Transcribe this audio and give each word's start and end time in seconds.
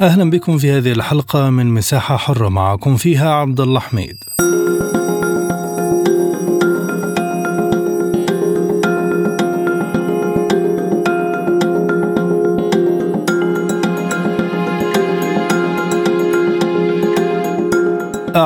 أهلا 0.00 0.30
بكم 0.30 0.58
في 0.58 0.70
هذه 0.70 0.92
الحلقة 0.92 1.50
من 1.50 1.66
مساحة 1.66 2.16
حرة 2.16 2.48
معكم 2.48 2.96
فيها 2.96 3.30
عبد 3.30 3.60
الله 3.60 3.80
حميد. 3.80 4.24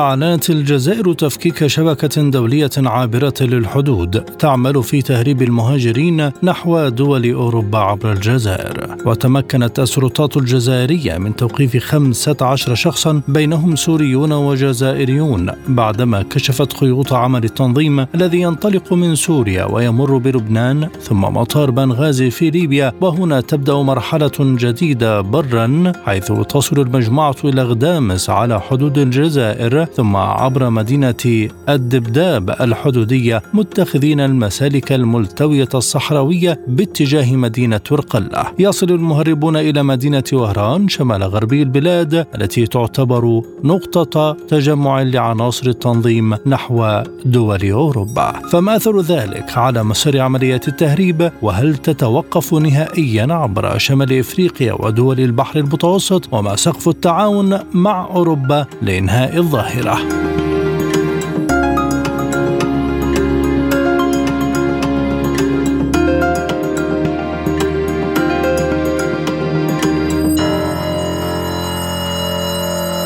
أعلنت 0.03 0.49
الجزائر 0.49 1.13
تفكيك 1.13 1.67
شبكة 1.67 2.29
دولية 2.29 2.69
عابرة 2.77 3.33
للحدود 3.41 4.23
تعمل 4.23 4.83
في 4.83 5.01
تهريب 5.01 5.41
المهاجرين 5.41 6.31
نحو 6.43 6.87
دول 6.87 7.31
أوروبا 7.31 7.77
عبر 7.77 8.11
الجزائر. 8.11 8.95
وتمكنت 9.05 9.79
السلطات 9.79 10.37
الجزائرية 10.37 11.17
من 11.17 11.35
توقيف 11.35 11.77
15 11.77 12.75
شخصا 12.75 13.21
بينهم 13.27 13.75
سوريون 13.75 14.31
وجزائريون 14.31 15.49
بعدما 15.67 16.21
كشفت 16.21 16.73
خيوط 16.73 17.13
عمل 17.13 17.43
التنظيم 17.43 18.05
الذي 18.15 18.41
ينطلق 18.41 18.93
من 18.93 19.15
سوريا 19.15 19.65
ويمر 19.65 20.17
بلبنان 20.17 20.87
ثم 21.01 21.21
مطار 21.21 21.71
بنغازي 21.71 22.29
في 22.29 22.49
ليبيا. 22.49 22.93
وهنا 23.01 23.41
تبدأ 23.41 23.73
مرحلة 23.73 24.31
جديدة 24.39 25.21
برا 25.21 25.93
حيث 26.05 26.31
تصل 26.31 26.79
المجموعة 26.79 27.35
إلى 27.43 27.63
غدامس 27.63 28.29
على 28.29 28.61
حدود 28.61 28.97
الجزائر. 28.97 29.92
ثم 29.95 30.15
عبر 30.15 30.69
مدينة 30.69 31.49
الدبداب 31.69 32.49
الحدودية 32.49 33.41
متخذين 33.53 34.19
المسالك 34.19 34.91
الملتوية 34.91 35.69
الصحراوية 35.75 36.59
باتجاه 36.67 37.35
مدينة 37.35 37.81
ورقلة. 37.91 38.45
يصل 38.59 38.89
المهربون 38.89 39.55
إلى 39.55 39.83
مدينة 39.83 40.23
وهران 40.33 40.87
شمال 40.87 41.23
غربي 41.23 41.61
البلاد 41.61 42.27
التي 42.35 42.67
تعتبر 42.67 43.41
نقطة 43.63 44.37
تجمع 44.47 45.01
لعناصر 45.01 45.67
التنظيم 45.67 46.35
نحو 46.45 47.01
دول 47.25 47.71
أوروبا. 47.71 48.31
فما 48.31 48.75
أثر 48.75 49.01
ذلك 49.01 49.57
على 49.57 49.83
مسار 49.83 50.19
عمليات 50.19 50.67
التهريب؟ 50.67 51.31
وهل 51.41 51.77
تتوقف 51.77 52.53
نهائيا 52.53 53.33
عبر 53.33 53.77
شمال 53.77 54.19
إفريقيا 54.19 54.73
ودول 54.73 55.19
البحر 55.19 55.59
المتوسط؟ 55.59 56.33
وما 56.33 56.55
سقف 56.55 56.89
التعاون 56.89 57.59
مع 57.73 58.05
أوروبا 58.05 58.65
لإنهاء 58.81 59.37
الظاهرة؟ 59.37 59.82
الظاهرة 59.85 60.52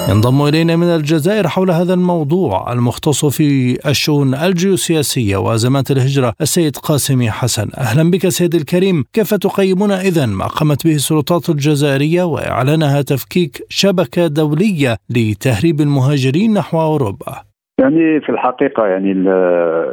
ينضم 0.07 0.41
إلينا 0.41 0.75
من 0.75 0.87
الجزائر 0.87 1.47
حول 1.47 1.71
هذا 1.71 1.93
الموضوع 1.93 2.73
المختص 2.73 3.25
في 3.25 3.77
الشؤون 3.89 4.35
الجيوسياسية 4.35 5.37
وأزمات 5.37 5.91
الهجرة. 5.91 6.33
السيد 6.41 6.77
قاسمي 6.77 7.31
حسن 7.31 7.69
أهلا 7.77 8.11
بك 8.11 8.29
سيدي 8.29 8.57
الكريم. 8.57 9.05
كيف 9.13 9.33
تقيمون 9.33 9.91
اذا 9.91 10.25
ما 10.25 10.47
قامت 10.47 10.87
به 10.87 10.95
السلطات 10.95 11.49
الجزائرية 11.49 12.23
وإعلانها 12.23 13.01
تفكيك 13.01 13.65
شبكة 13.69 14.27
دولية 14.27 14.97
لتهريب 15.09 15.81
المهاجرين 15.81 16.53
نحو 16.53 16.81
أوروبا؟ 16.81 17.46
يعني 17.79 18.21
في 18.21 18.29
الحقيقة 18.29 18.87
يعني 18.87 19.11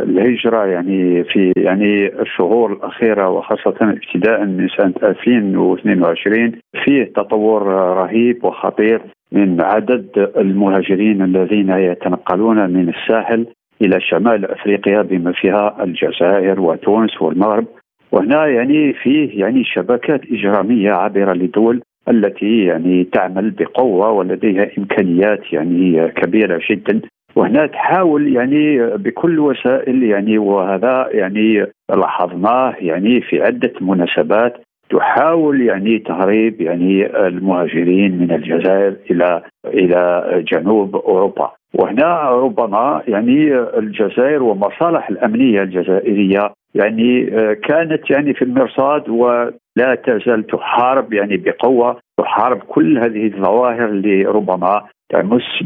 الهجرة 0.03 0.67
يعني 0.67 1.25
في 1.25 1.53
يعني 1.57 2.21
الشهور 2.23 2.73
الأخيرة 2.73 3.29
وخاصة 3.29 3.77
ابتداء 3.81 4.45
من 4.45 4.69
سنة 4.79 4.95
2022 5.03 6.53
فيه 6.85 7.05
تطور 7.05 7.63
رهيب 7.73 8.45
وخطير 8.45 9.03
من 9.33 9.61
عدد 9.61 10.31
المهاجرين 10.37 11.23
الذين 11.23 11.71
يتنقلون 11.71 12.71
من 12.71 12.89
الساحل 12.89 13.47
إلى 13.83 14.01
شمال 14.01 14.51
أفريقيا 14.51 15.03
بما 15.03 15.33
فيها 15.33 15.85
الجزائر 15.85 16.61
وتونس 16.61 17.23
والمغرب. 17.23 17.67
وهنا 18.13 18.47
يعني 18.47 18.93
فيه 18.93 19.41
يعني 19.41 19.65
شبكات 19.65 20.21
إجرامية 20.33 20.91
عابرة 20.91 21.33
لدول 21.33 21.83
التي 22.09 22.65
يعني 22.65 23.05
تعمل 23.05 23.51
بقوة 23.51 24.11
ولديها 24.11 24.71
إمكانيات 24.79 25.53
يعني 25.53 26.09
كبيرة 26.09 26.61
جدا. 26.71 27.01
وهنا 27.37 27.67
تحاول 27.67 28.37
يعني 28.37 28.87
بكل 28.97 29.39
وسائل 29.39 30.03
يعني 30.03 30.39
وهذا 30.39 31.09
يعني 31.11 31.67
لاحظناه 31.91 32.75
يعني 32.79 33.21
في 33.21 33.43
عدة 33.43 33.73
مناسبات 33.81 34.57
تحاول 34.91 35.61
يعني 35.61 35.99
تهريب 35.99 36.61
يعني 36.61 37.07
المهاجرين 37.27 38.19
من 38.19 38.31
الجزائر 38.31 38.97
إلى 39.11 39.43
إلى 39.67 40.25
جنوب 40.53 40.97
أوروبا. 40.97 41.51
وهنا 41.75 42.31
ربما 42.31 43.03
يعني 43.09 43.59
الجزائر 43.59 44.43
والمصالح 44.43 45.09
الأمنية 45.11 45.63
الجزائرية 45.63 46.53
يعني 46.75 47.27
كانت 47.55 48.11
يعني 48.11 48.35
في 48.35 48.43
المرصاد 48.43 49.09
ولا 49.09 49.95
تزال 50.07 50.47
تحارب 50.47 51.13
يعني 51.13 51.37
بقوة 51.37 51.97
تحارب 52.19 52.59
كل 52.59 52.99
هذه 52.99 53.27
الظواهر 53.27 53.85
اللي 53.85 54.25
ربما 54.25 54.83
تمس 55.09 55.63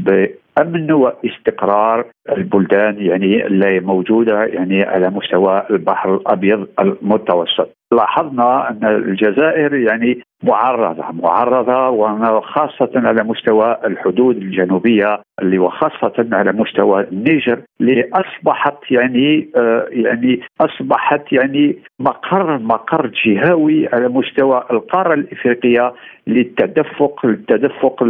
امن 0.61 0.93
واستقرار 0.93 2.07
البلدان 2.37 2.99
يعني 2.99 3.47
اللي 3.47 3.81
موجودة 3.81 4.45
يعني 4.45 4.83
على 4.83 5.11
مستوى 5.11 5.67
البحر 5.71 6.15
الأبيض 6.15 6.69
المتوسط. 6.81 7.78
لاحظنا 7.93 8.71
أن 8.71 8.85
الجزائر 8.85 9.75
يعني 9.75 10.23
معرضة 10.43 11.05
معرضة 11.13 11.89
وخاصه 11.89 12.91
على 12.95 13.25
مستوى 13.25 13.77
الحدود 13.85 14.37
الجنوبية 14.37 15.21
اللي 15.43 15.59
وخاصة 15.59 16.29
على 16.33 16.53
مستوى 16.53 17.07
النيجر 17.13 17.61
اللي 17.81 18.11
أصبحت 18.15 18.91
يعني 18.91 19.49
آه 19.57 19.87
يعني 19.91 20.41
أصبحت 20.61 21.33
يعني 21.33 21.79
مقر 22.01 22.59
مقر 22.59 23.11
جهوي 23.27 23.89
على 23.93 24.09
مستوى 24.09 24.65
القارة 24.71 25.15
الإفريقية 25.15 25.95
للتدفق 26.27 27.27
للتدفق 27.27 28.03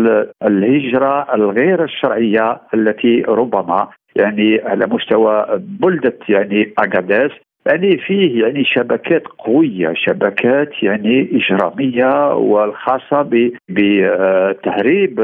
الهجرة 0.43 1.34
الغير 1.34 1.84
الشرعية 1.84 2.60
التي 2.75 3.22
ربما 3.28 3.89
يعني 4.16 4.60
على 4.65 4.87
مستوى 4.87 5.47
بلدة 5.59 6.19
يعني 6.28 6.72
اغاديس 6.78 7.33
يعني 7.69 7.99
فيه 7.99 8.43
يعني 8.45 8.65
شبكات 8.65 9.23
قوية 9.27 9.93
شبكات 9.95 10.83
يعني 10.83 11.29
إجرامية 11.33 12.34
والخاصة 12.34 13.23
بتهريب 13.69 15.21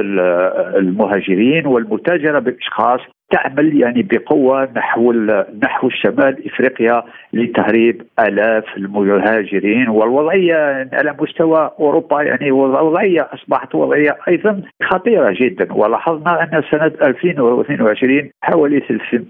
المهاجرين 0.77 1.67
والمتاجرة 1.67 2.39
بالأشخاص 2.39 3.01
تعمل 3.31 3.81
يعني 3.81 4.03
بقوة 4.03 4.69
نحو 4.77 5.13
نحو 5.63 5.89
شمال 5.89 6.47
إفريقيا 6.47 7.03
لتهريب 7.33 8.03
آلاف 8.21 8.65
المهاجرين 8.77 9.89
والوضعية 9.89 10.89
على 10.93 11.17
مستوى 11.21 11.71
أوروبا 11.81 12.23
يعني 12.23 12.51
وضعية 12.51 13.29
أصبحت 13.35 13.75
وضعية 13.75 14.17
أيضا 14.29 14.63
خطيرة 14.83 15.35
جدا 15.41 15.73
ولاحظنا 15.73 16.43
أن 16.43 16.63
سنة 16.71 16.93
2022 17.03 18.31
حوالي 18.43 18.83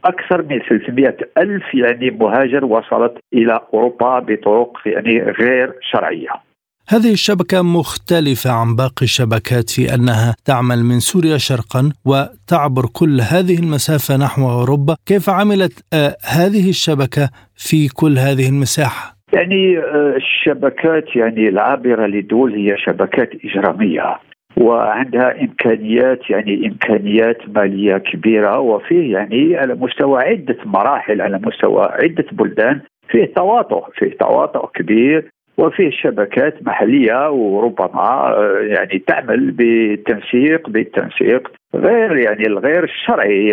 أكثر 0.04 0.42
من 0.42 0.58
300 0.58 1.16
ألف 1.38 1.74
يعني 1.74 2.10
مهاجر 2.10 2.64
وصلت 2.64 3.18
إلى 3.34 3.60
أوروبا 3.74 4.18
بطرق 4.18 4.78
يعني 4.86 5.22
غير 5.22 5.72
شرعية. 5.80 6.53
هذه 6.88 7.12
الشبكة 7.12 7.62
مختلفة 7.62 8.50
عن 8.50 8.76
باقي 8.76 9.02
الشبكات 9.02 9.70
في 9.70 9.94
أنها 9.94 10.34
تعمل 10.44 10.84
من 10.84 10.98
سوريا 10.98 11.36
شرقا 11.36 11.92
وتعبر 12.04 12.82
كل 12.98 13.20
هذه 13.20 13.58
المسافة 13.58 14.16
نحو 14.16 14.42
أوروبا 14.50 14.96
كيف 15.06 15.30
عملت 15.30 15.72
آه 15.94 16.16
هذه 16.38 16.68
الشبكة 16.68 17.30
في 17.56 17.88
كل 17.88 18.18
هذه 18.18 18.48
المساحة؟ 18.48 19.16
يعني 19.32 19.78
آه 19.78 20.16
الشبكات 20.16 21.16
يعني 21.16 21.48
العابرة 21.48 22.06
لدول 22.06 22.54
هي 22.54 22.76
شبكات 22.78 23.30
إجرامية 23.44 24.18
وعندها 24.56 25.40
إمكانيات 25.40 26.30
يعني 26.30 26.66
إمكانيات 26.66 27.38
مالية 27.48 27.96
كبيرة 27.96 28.58
وفيه 28.58 29.12
يعني 29.12 29.56
على 29.56 29.74
مستوى 29.74 30.22
عدة 30.22 30.56
مراحل 30.64 31.20
على 31.20 31.38
مستوى 31.38 31.84
عدة 31.84 32.24
بلدان 32.32 32.80
فيه 33.08 33.32
تواطؤ 33.36 33.84
فيه 33.98 34.16
تواطؤ 34.20 34.66
كبير 34.74 35.30
وفيه 35.58 35.90
شبكات 35.90 36.66
محلية 36.66 37.30
وربما 37.30 38.34
يعني 38.60 38.98
تعمل 39.06 39.50
بالتنسيق 39.50 40.68
بالتنسيق 40.68 41.50
غير 41.74 42.16
يعني 42.16 42.46
الغير 42.46 42.84
الشرعي. 42.84 43.48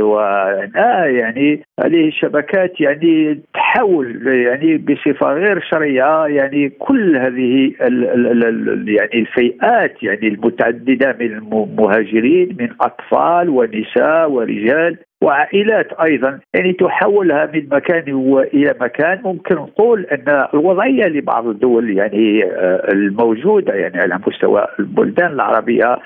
يعني 1.22 1.64
هذه 1.84 2.08
الشبكات 2.08 2.82
يعني 2.82 3.42
تحاول 3.54 4.28
يعني 4.28 4.78
بصفة 4.78 5.34
غير 5.34 5.62
شرعية 5.62 6.26
يعني 6.26 6.70
كل 6.70 7.18
هذه 7.18 7.74
ال 7.82 8.10
ال 8.10 8.44
ال 8.70 8.90
يعني 8.90 9.14
الفئات 9.14 10.04
يعني 10.04 10.28
المتعددة 10.28 11.16
من 11.20 11.26
المهاجرين 11.26 12.58
من 12.60 12.70
أطفال 12.82 13.50
ونساء 13.50 14.32
ورجال. 14.32 14.98
وعائلات 15.22 15.94
أيضا. 15.94 16.40
يعني 16.54 16.74
تحولها 16.74 17.50
من 17.54 17.68
مكان 17.72 18.04
إلى 18.54 18.76
مكان. 18.82 19.22
ممكن 19.24 19.56
نقول 19.56 20.06
أن 20.06 20.46
الوضعية 20.54 21.06
لبعض 21.06 21.48
الدول 21.48 21.98
يعني 21.98 22.44
آه، 22.44 22.92
الموجودة 22.94 23.74
يعني 23.74 23.98
على 23.98 24.20
مستوى 24.28 24.68
البلدان 24.80 25.32
العربية 25.32 25.98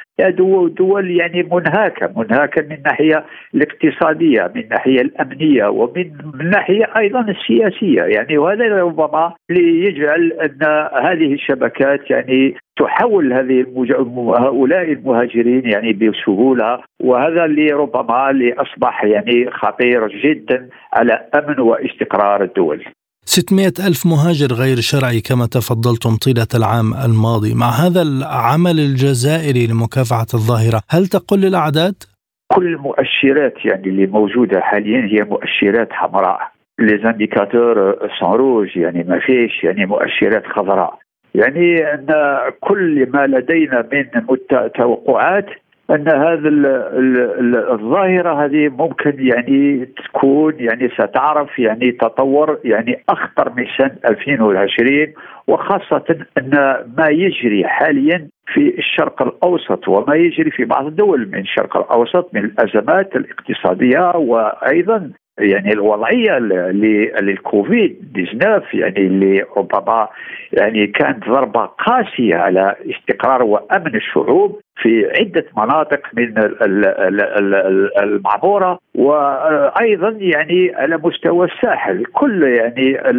دول 0.68 1.12
يعني 1.12 1.44
منهكه 1.44 2.14
منهكه 2.16 2.62
من 2.62 2.72
الناحيه 2.72 3.26
الاقتصادية 3.56 4.52
من 4.56 4.62
الناحيه 4.62 5.02
الأمنية 5.02 5.66
ومن 5.68 6.12
الناحيه 6.42 6.86
أيضا 6.98 7.26
السياسية. 7.30 8.02
يعني 8.02 8.38
وهذا 8.38 8.82
ربما 8.82 9.34
ليجعل 9.50 10.32
أن 10.32 10.88
هذه 11.06 11.34
الشبكات 11.34 12.10
يعني 12.10 12.56
تحول 12.80 13.34
هذه 13.34 13.66
هؤلاء 14.38 14.92
المهاجرين 14.92 15.66
يعني 15.66 15.94
بسهولة 15.94 16.80
وهذا 17.02 17.46
اللي 17.46 17.72
ربما 17.72 18.30
اللي 18.30 18.54
اصبح 18.54 19.04
يعني 19.04 19.52
خطير 19.52 20.08
جدا 20.08 20.70
على 20.94 21.14
أمن 21.14 21.60
واستقرار 21.60 22.44
الدول. 22.44 22.86
600 23.26 23.68
ألف 23.88 24.06
مهاجر 24.06 24.54
غير 24.54 24.76
شرعي 24.76 25.22
كما 25.22 25.46
تفضلتم 25.46 26.16
طيلة 26.26 26.48
العام 26.56 26.94
الماضي 27.06 27.54
مع 27.54 27.70
هذا 27.70 28.02
العمل 28.02 28.80
الجزائري 28.80 29.68
لمكافحة 29.68 30.28
الظاهرة 30.34 30.82
هل 30.90 31.08
تقل 31.08 31.46
الأعداد؟ 31.46 31.96
كل 32.56 32.66
المؤشرات 32.66 33.66
يعني 33.66 33.88
اللي 33.88 34.08
موجودة 34.08 34.60
حاليا 34.62 35.02
هي 35.12 35.24
مؤشرات 35.24 35.88
حمراء 35.92 36.40
les 36.80 37.05
indicateurs 37.05 37.98
sont 38.20 38.32
rouges 38.32 38.78
يعني 38.78 39.04
ما 39.04 39.20
فيش 39.20 39.64
يعني 39.64 39.86
مؤشرات 39.86 40.46
خضراء 40.46 41.00
يعني 41.36 41.94
أن 41.94 42.08
كل 42.62 43.10
ما 43.14 43.28
لدينا 43.28 43.88
من 43.92 44.06
توقعات 44.76 45.46
أن 45.90 46.08
هذا 46.08 46.50
الظاهرة 47.74 48.46
هذه 48.46 48.70
ممكن 48.70 49.14
يعني 49.18 49.86
تكون 49.86 50.54
يعني 50.58 50.90
ستعرف 50.90 51.60
يعني 51.60 51.92
تطور 51.92 52.60
يعني 52.64 53.04
أخطر 53.10 53.54
من 53.58 53.66
سنه 53.78 53.96
2020 54.10 55.14
وخاصة 55.48 56.26
أن 56.38 56.76
ما 56.98 57.08
يجري 57.08 57.68
حاليا 57.68 58.28
في 58.54 58.78
الشرق 58.78 59.22
الأوسط 59.22 59.88
وما 59.88 60.16
يجري 60.16 60.52
في 60.52 60.66
بعض 60.66 60.86
الدول 60.86 61.30
من 61.32 61.40
الشرق 61.40 61.78
الأوسط 61.78 62.30
من 62.34 62.46
الأزمات 62.46 63.16
الاقتصادية 63.16 64.16
وأيضا 64.16 65.12
يعني 65.40 65.74
الوضعية 65.74 66.40
للكوفيد 67.22 68.12
19 68.14 68.66
يعني 68.74 68.98
اللي 68.98 69.46
ربما 69.58 70.08
يعني 70.54 70.88
كانت 70.88 71.30
ضربة 71.30 71.66
قاسية 71.66 72.36
على 72.36 72.76
استقرار 72.90 73.44
وأمن 73.44 73.96
الشعوب 73.96 74.60
في 74.78 75.12
عدة 75.20 75.46
مناطق 75.58 76.02
من 76.14 76.34
المعمورة 78.04 78.80
وأيضا 78.96 80.10
يعني 80.10 80.72
على 80.76 80.98
مستوى 80.98 81.48
الساحل. 81.48 82.06
كل 82.06 82.44
يعني 82.44 83.10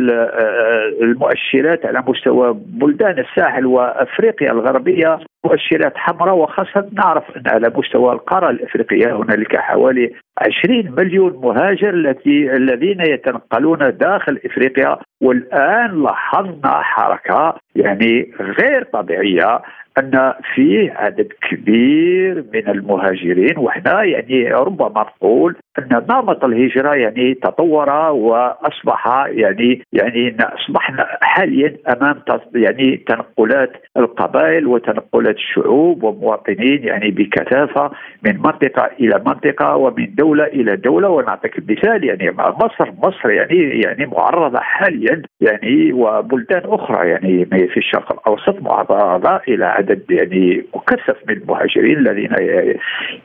المؤشرات 1.03 1.87
على 1.87 2.03
مستوى 2.09 2.57
بلدان 2.67 3.19
الساحل 3.19 3.67
وأفريقيا 3.67 4.53
الغربية 4.53 5.19
مؤشرات 5.45 5.93
حمراء 5.97 6.37
وخاصة 6.37 6.89
نعرف 6.93 7.37
أن 7.37 7.43
على 7.47 7.73
مستوى 7.77 8.13
القارة 8.13 8.51
الأفريقية 8.51 9.17
هنالك 9.17 9.57
حوالي 9.57 10.13
20 10.39 10.95
مليون 10.99 11.41
مهاجر 11.43 11.95
التي 11.95 12.53
الذين 12.53 13.01
يتنقلون 13.01 13.79
داخل 13.79 14.41
إفريقيا 14.45 14.99
والآن 15.23 16.03
لاحظنا 16.03 16.81
حركة 16.83 17.55
يعني 17.77 18.33
غير 18.41 18.83
طبيعية. 18.83 19.61
أن 19.99 20.33
فيه 20.55 20.93
عدد 20.93 21.29
كبير 21.51 22.45
من 22.55 22.69
المهاجرين 22.69 23.59
وحنا 23.59 24.03
يعني 24.03 24.49
ربما 24.49 25.01
نقول 25.01 25.57
أن 25.79 26.03
نمط 26.11 26.45
الهجرة 26.45 26.95
يعني 26.95 27.35
تطور 27.35 27.91
وأصبح 28.11 29.27
يعني 29.29 29.83
يعني 29.93 30.37
أصبحنا 30.41 31.07
حاليا 31.21 31.77
أمام 31.97 32.23
يعني 32.55 32.97
تنقلات 32.97 33.73
القبائل 33.97 34.67
وتنقلات 34.67 35.37
الشعوب 35.37 36.03
ومواطنين 36.03 36.85
يعني 36.85 37.11
بكثافة 37.11 37.91
من 38.23 38.37
منطقة 38.37 38.91
إلى 39.01 39.23
منطقة 39.27 39.77
ومن 39.77 40.15
دولة 40.15 40.45
إلى 40.45 40.77
دولة. 40.77 41.09
ونعطيك 41.09 41.59
المثال 41.59 42.05
يعني 42.05 42.31
مصر 42.37 42.93
مصر 43.03 43.31
يعني 43.31 43.81
يعني 43.81 44.07
معرضة 44.07 44.59
حاليا 44.61 45.23
يعني 45.41 45.93
وبلدان 45.93 46.63
أخرى 46.65 47.09
يعني 47.09 47.45
في 47.45 47.77
الشرق 47.77 48.13
الأوسط 48.13 48.63
معرضة 48.63 49.41
إلى 49.49 49.65
عدد 49.87 50.03
يعني 50.11 50.67
مكثف 50.75 51.17
من 51.29 51.37
المهاجرين 51.37 51.99
الذين 51.99 52.31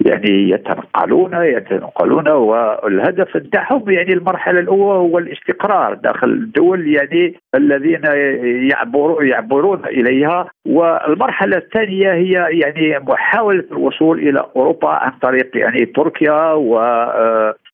يعني 0.06 0.50
يتنقلون 0.50 1.34
يتنقلون 1.34 2.28
والهدف 2.28 3.38
بتاعهم 3.38 3.90
يعني 3.90 4.14
المرحلة 4.14 4.60
الأولى 4.60 5.00
هو 5.00 5.18
الاستقرار 5.18 5.94
داخل 5.94 6.28
الدول 6.30 6.88
يعني 6.88 7.36
الذين 7.56 8.02
يعبرون 8.72 9.28
يعبرون 9.28 9.86
إليها. 9.86 10.48
والمرحلة 10.66 11.58
الثانية 11.58 12.14
هي 12.14 12.48
يعني 12.60 13.00
محاولة 13.00 13.64
الوصول 13.72 14.20
إلى 14.20 14.46
أوروبا 14.56 14.90
عن 14.90 15.12
طريق 15.22 15.58
يعني 15.58 15.86
تركيا 15.86 16.52
و 16.54 16.80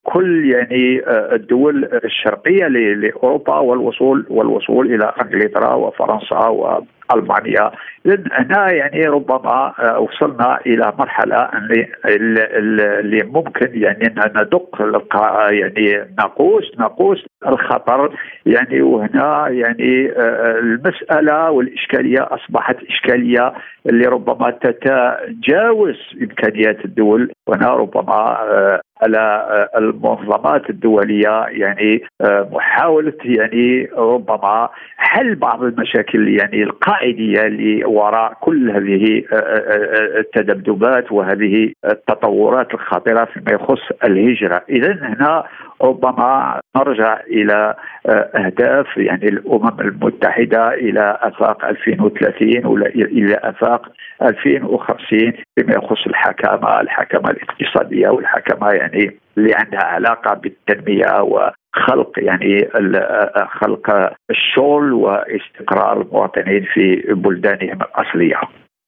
كل 0.04 0.52
يعني 0.52 1.02
الدول 1.10 1.90
الشرقية 2.06 2.68
لأوروبا 2.68 3.60
والوصول 3.60 4.26
والوصول 4.30 4.94
إلى 4.94 5.14
أنجلترا 5.22 5.74
وفرنسا 5.74 6.48
وألمانيا. 6.48 7.72
اذا 8.08 8.24
هنا 8.32 8.72
يعني 8.72 9.02
ربما 9.02 9.74
آه، 9.80 10.00
وصلنا 10.00 10.60
إلى 10.66 10.94
مرحلة 11.00 11.50
اللي 12.06 13.24
ممكن 13.24 13.70
يعني 13.74 14.16
ندق 14.36 14.82
يعني 15.50 16.08
ناقوس 16.18 16.64
ناقوس 16.80 17.26
الخطر. 17.48 18.18
يعني 18.46 18.82
وهنا 18.82 19.48
يعني 19.50 20.12
آه، 20.12 20.60
المسألة 20.60 21.52
والإشكالية 21.52 22.28
أصبحت 22.32 22.76
إشكالية 22.90 23.54
اللي 23.90 24.08
ربما 24.08 24.52
تتجاوز 24.52 25.96
إمكانيات 26.22 26.86
الدول 26.86 27.32
وهنا 27.48 27.74
ربما 27.74 28.38
آه، 28.42 28.82
على 29.02 29.48
المنظمات 29.78 30.70
الدولية 30.70 31.46
يعني 31.50 32.02
محاولة 32.52 33.14
يعني 33.26 33.90
ربما 33.98 34.70
حل 34.98 35.36
بعض 35.36 35.64
المشاكل 35.64 36.28
يعني 36.40 36.64
القاعدية 36.64 37.42
اللي 37.42 37.86
وراء 37.86 38.34
كل 38.42 38.72
هذه 38.72 39.24
آه، 39.34 39.36
آه، 39.36 39.40
آه، 39.40 40.20
التذبذبات 40.20 41.12
وهذه 41.12 41.72
التطورات 41.86 42.74
الخطيرة 42.74 43.26
فيما 43.26 43.52
يخص 43.52 43.82
الهجرة، 44.04 44.64
اذا 44.70 44.94
هنا 44.94 45.44
ربما 45.82 46.60
نرجع 46.78 47.20
إلى 47.28 47.76
أهداف 48.10 48.98
يعني 48.98 49.26
الأمم 49.26 49.80
المتحدة 49.80 50.74
إلى 50.74 51.18
أفاق 51.22 51.66
2030 51.66 52.66
ولا 52.66 52.88
إلى 52.88 53.40
أفاق 53.44 53.92
2050 54.22 55.34
فيما 55.56 55.74
يخص 55.74 56.08
الحكامة، 56.08 56.82
الحكامة 56.82 57.30
الاقتصادية 57.38 58.10
والحكامه 58.10 58.72
يعني 58.72 59.18
اللي 59.38 59.54
عندها 59.56 59.84
علاقة 59.84 60.34
بالتنمية 60.34 61.06
خلق 61.88 62.12
يعني 62.18 62.70
خلق 63.62 64.12
الشغل 64.30 64.94
واستقرار 64.94 66.02
المواطنين 66.02 66.66
في 66.74 67.14
بلدانهم 67.14 67.80
الأصلية. 67.82 68.42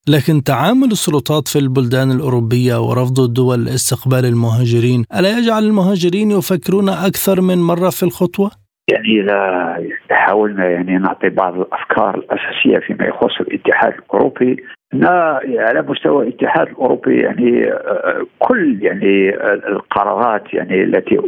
لكن 0.08 0.44
تعامل 0.44 0.92
السلطات 0.92 1.48
في 1.48 1.60
البلدان 1.60 2.12
الأوروبية 2.12 2.76
ورفض 2.82 3.20
الدول 3.20 3.68
استقبال 3.68 4.26
المهاجرين 4.26 5.06
ألا 5.16 5.38
يجعل 5.38 5.64
المهاجرين 5.64 6.32
يفكرون 6.32 6.90
أكثر 6.90 7.42
من 7.42 7.58
مرة 7.58 7.90
في 7.90 8.04
الخطوة؟ 8.04 8.52
يعني 8.94 9.22
إذا 9.22 9.78
حاولنا 10.12 10.70
يعني 10.70 10.98
نعطي 10.98 11.30
بعض 11.30 11.60
الأفكار 11.60 12.16
الأساسية 12.16 12.80
فيما 12.80 13.06
يخص 13.06 13.42
الاتحاد 13.42 13.94
الأوروبي 13.94 14.64
على 15.60 15.82
مستوى 15.82 16.28
الاتحاد 16.28 16.68
الأوروبي 16.68 17.22
يعني 17.22 17.72
آه، 17.72 18.26
كل 18.40 18.78
يعني 18.82 19.30
القرارات 19.68 20.54
يعني 20.54 20.84
التي 20.84 21.20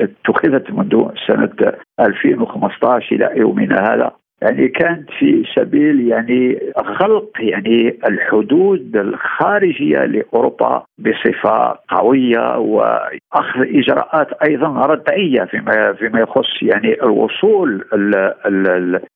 اتخذت 0.00 0.70
منذ 0.70 1.08
سنة 1.26 1.72
2015 2.00 3.16
إلى 3.16 3.30
يومنا 3.36 3.94
هذا 3.94 4.12
يعني 4.42 4.68
كانت 4.68 5.10
في 5.18 5.44
سبيل 5.56 6.08
يعني 6.08 6.58
خلق 6.76 7.30
يعني 7.40 7.98
الحدود 8.08 8.96
الخارجية 8.96 10.04
لأوروبا 10.04 10.82
بصفة 10.98 11.78
قوية 11.88 12.58
وأخذ 12.58 13.60
إجراءات 13.60 14.28
أيضا 14.48 14.86
ردعية 14.86 15.44
فيما 15.44 15.92
فيما 15.92 16.20
يخص 16.20 16.62
يعني 16.62 17.02
الوصول 17.02 17.84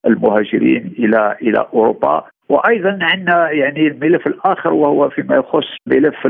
المهاجرين 0.05 0.93
إلى 0.99 1.37
إلى 1.41 1.65
أوروبا. 1.73 2.23
وأيضا 2.51 2.99
عندنا 3.01 3.51
يعني 3.51 3.87
الملف 3.87 4.27
الآخر 4.27 4.73
وهو 4.73 5.09
فيما 5.09 5.35
يخص 5.35 5.67
ملف 5.87 6.27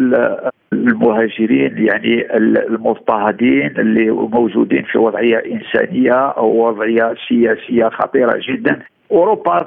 المهاجرين 0.73 1.77
يعني 1.77 2.37
المضطهدين 2.37 3.73
اللي 3.79 4.09
موجودين 4.11 4.83
في 4.83 4.97
وضعية 4.97 5.37
إنسانية 5.37 6.13
أو 6.13 6.67
وضعية 6.67 7.15
سياسية 7.27 7.89
خطيرة 7.89 8.39
جدا. 8.49 8.79
أوروبا 9.11 9.65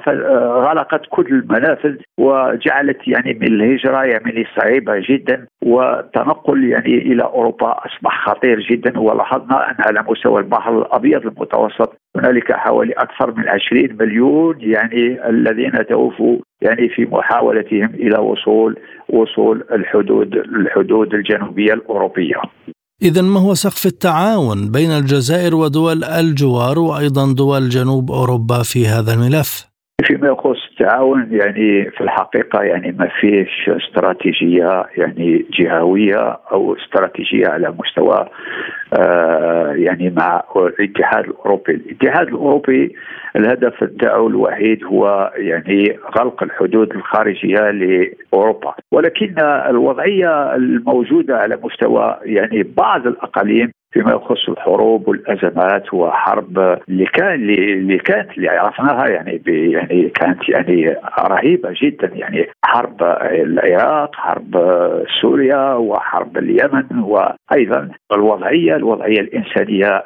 غلقت 0.69 1.01
كل 1.09 1.25
المنافذ 1.27 1.95
وجعلت 2.19 3.07
يعني 3.07 3.33
من 3.33 3.47
الهجرة 3.47 4.03
يعني 4.03 4.47
صعيبة 4.59 4.93
جدا 5.09 5.47
والتنقل 5.63 6.63
يعني 6.63 6.97
إلى 6.97 7.23
أوروبا 7.23 7.71
أصبح 7.85 8.25
خطير 8.29 8.59
جدا 8.59 8.99
ولاحظنا 8.99 9.71
أن 9.71 9.75
على 9.79 10.05
مستوى 10.09 10.41
البحر 10.41 10.77
الأبيض 10.81 11.25
المتوسط 11.25 11.97
هنالك 12.15 12.51
حوالي 12.51 12.93
أكثر 12.93 13.33
من 13.37 13.49
20 13.49 13.97
مليون 13.99 14.55
يعني 14.59 15.29
الذين 15.29 15.85
توفوا 15.89 16.37
يعني 16.61 16.89
في 16.89 17.05
محاولتهم 17.11 17.89
إلى 17.93 18.19
وصول 18.19 18.79
وصول 19.09 19.63
الحدود 19.71 20.35
الحدود 20.35 21.13
الجنوبية 21.13 21.73
الأوروبية. 21.73 22.41
إذا 23.01 23.21
ما 23.21 23.39
هو 23.39 23.53
سقف 23.53 23.85
التعاون 23.85 24.71
بين 24.71 24.91
الجزائر 24.91 25.55
ودول 25.55 26.03
الجوار 26.03 26.79
وأيضا 26.79 27.33
دول 27.33 27.69
جنوب 27.69 28.11
أوروبا 28.11 28.63
في 28.63 28.87
هذا 28.87 29.13
الملف؟ 29.13 29.74
فيما 30.03 30.27
يخص 30.27 30.57
التعاون 30.71 31.27
يعني 31.31 31.91
في 31.91 32.01
الحقيقة 32.01 32.61
يعني 32.61 32.91
ما 32.91 33.09
فيش 33.19 33.69
استراتيجية 33.69 34.85
يعني 34.97 35.45
جهوية 35.59 36.39
أو 36.51 36.75
استراتيجية 36.75 37.47
على 37.47 37.73
مستوى 37.79 38.27
آه 38.99 39.71
يعني 39.75 40.09
مع 40.09 40.43
الاتحاد 40.55 41.25
الأوروبي. 41.25 41.73
الاتحاد 41.73 42.27
الأوروبي 42.27 42.95
الهدف 43.35 43.83
بتاعه 43.83 44.27
الوحيد 44.27 44.83
هو 44.83 45.33
يعني 45.37 45.97
غلق 46.19 46.43
الحدود 46.43 46.91
الخارجية 46.95 47.71
لأوروبا. 47.71 48.73
ولكن 48.91 49.35
الوضعية 49.69 50.55
الموجودة 50.55 51.37
على 51.37 51.59
مستوى 51.63 52.17
يعني 52.23 52.63
بعض 52.63 53.07
الأقاليم 53.07 53.71
فيما 53.95 54.11
يخص 54.11 54.49
الحروب 54.49 55.07
والأزمات 55.07 55.93
وحرب. 55.93 56.59
اللي 56.89 57.05
كان 57.05 57.33
اللي 57.33 57.97
كانت 57.97 58.37
اللي 58.37 58.49
عرفناها 58.49 59.07
يعني 59.07 59.41
يعني 59.47 60.09
كانت 60.09 60.49
يعني 60.49 60.95
رهيبة 61.19 61.69
جدا. 61.83 62.11
يعني 62.13 62.47
حرب 62.65 63.01
العراق 63.21 64.15
حرب 64.15 64.55
سوريا 65.21 65.73
وحرب 65.73 66.37
اليمن 66.37 66.85
وأيضا 66.99 67.89
الوضعيه 68.13 68.75
الوضعية 68.75 69.19
الإنسانية 69.19 70.03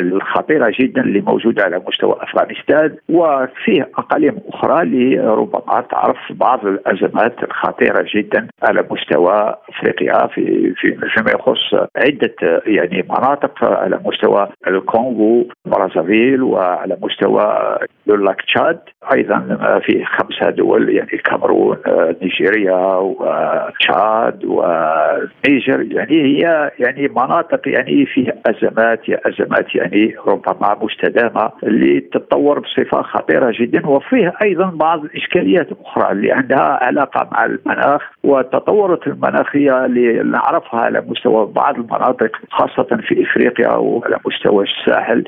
الخطيرة 0.00 0.72
جدا 0.80 1.00
اللي 1.02 1.20
موجودة 1.20 1.64
على 1.64 1.82
مستوى 1.88 2.16
أفغانستان. 2.20 2.96
وفيه 3.08 3.88
أقاليم 3.98 4.38
أخرى 4.48 4.82
اللي 4.82 5.18
ربما 5.18 5.84
تعرف 5.90 6.16
بعض 6.30 6.66
الأزمات 6.66 7.42
الخطيرة 7.42 8.06
جدا 8.14 8.46
على 8.62 8.84
مستوى 8.90 9.54
أفريقيا 9.68 10.26
في 10.26 10.74
في 10.76 10.96
فيما 11.14 11.30
يخص 11.30 11.88
عدة 11.96 12.62
يعني 12.66 13.02
مناطق. 13.02 13.25
على 13.62 14.00
مستوى 14.04 14.48
الكونغو 14.68 15.48
برازافيل 15.66 16.42
وعلى 16.42 16.96
مستوى 17.02 17.76
لاك 18.06 18.42
تشاد. 18.42 18.78
أيضا 19.12 19.38
في 19.86 20.04
خمسة 20.04 20.50
دول 20.50 20.88
يعني 20.88 21.12
الكاميرون 21.12 21.76
نيجيريا 22.22 22.96
وتشاد 22.96 24.44
ونيجر. 24.44 25.82
يعني 25.96 26.22
هي 26.22 26.70
يعني 26.78 27.08
مناطق 27.08 27.68
يعني 27.68 28.06
فيها 28.06 28.32
أزمات 28.46 29.00
أزمات 29.08 29.74
يعني 29.74 30.14
ربما 30.26 30.76
مستدامة 30.82 31.50
اللي 31.62 32.00
تتطور 32.00 32.58
بصفة 32.58 33.02
خطيرة 33.02 33.52
جدا. 33.60 33.86
وفيه 33.86 34.32
أيضا 34.42 34.70
بعض 34.74 35.04
الإشكاليات 35.04 35.72
الاخرى 35.72 36.12
اللي 36.12 36.32
عندها 36.32 36.84
علاقة 36.84 37.28
مع 37.32 37.44
المناخ 37.44 38.02
والتطورات 38.24 39.06
المناخيه 39.06 39.84
اللي 39.84 40.22
نعرفها 40.22 40.80
على 40.80 41.04
مستوى 41.08 41.46
بعض 41.46 41.74
المناطق 41.74 42.30
خاصة 42.50 42.96
في 43.08 43.14
إفريقيا 43.24 43.72
وعلى 43.74 44.16
مستوى 44.26 44.64
الساحل. 44.64 45.24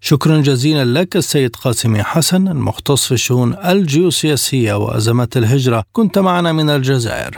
شكرا 0.00 0.36
جزيلا 0.36 1.00
لك 1.00 1.16
السيد 1.16 1.56
قاسمي 1.56 2.02
حسن 2.02 2.48
المختص 2.48 3.08
في 3.08 3.12
الشؤون 3.12 3.54
الجيوسياسية 3.70 4.74
وأزمات 4.74 5.36
الهجرة. 5.36 5.82
كنت 5.92 6.18
معنا 6.18 6.52
من 6.52 6.70
الجزائر. 6.70 7.34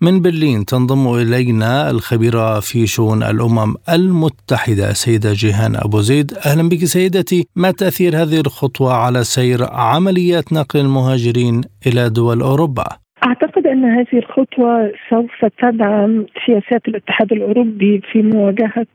من 0.00 0.22
برلين 0.22 0.64
تنضم 0.64 1.14
إلينا 1.14 1.90
الخبيرة 1.90 2.60
في 2.60 2.86
شؤون 2.86 3.22
الأمم 3.22 3.74
المتحدة 3.92 4.92
سيدة 4.92 5.32
جيهان 5.32 5.76
أبو 5.76 6.00
زيد. 6.00 6.32
أهلا 6.46 6.68
بك 6.68 6.84
سيدتي. 6.84 7.46
ما 7.56 7.70
تأثير 7.70 8.16
هذه 8.22 8.40
الخطوة 8.40 8.92
على 8.94 9.24
سير 9.24 9.58
عمليات 9.70 10.52
نقل 10.52 10.80
المهاجرين 10.80 11.60
إلى 11.86 12.10
دول 12.10 12.40
أوروبا؟ 12.40 13.02
أعتقد 13.26 13.66
أن 13.66 13.84
هذه 13.84 14.18
الخطوة 14.18 14.92
سوف 15.10 15.44
تدعم 15.62 16.26
سياسات 16.46 16.88
الاتحاد 16.88 17.32
الأوروبي 17.32 18.00
في 18.12 18.22
مواجهة 18.22 18.86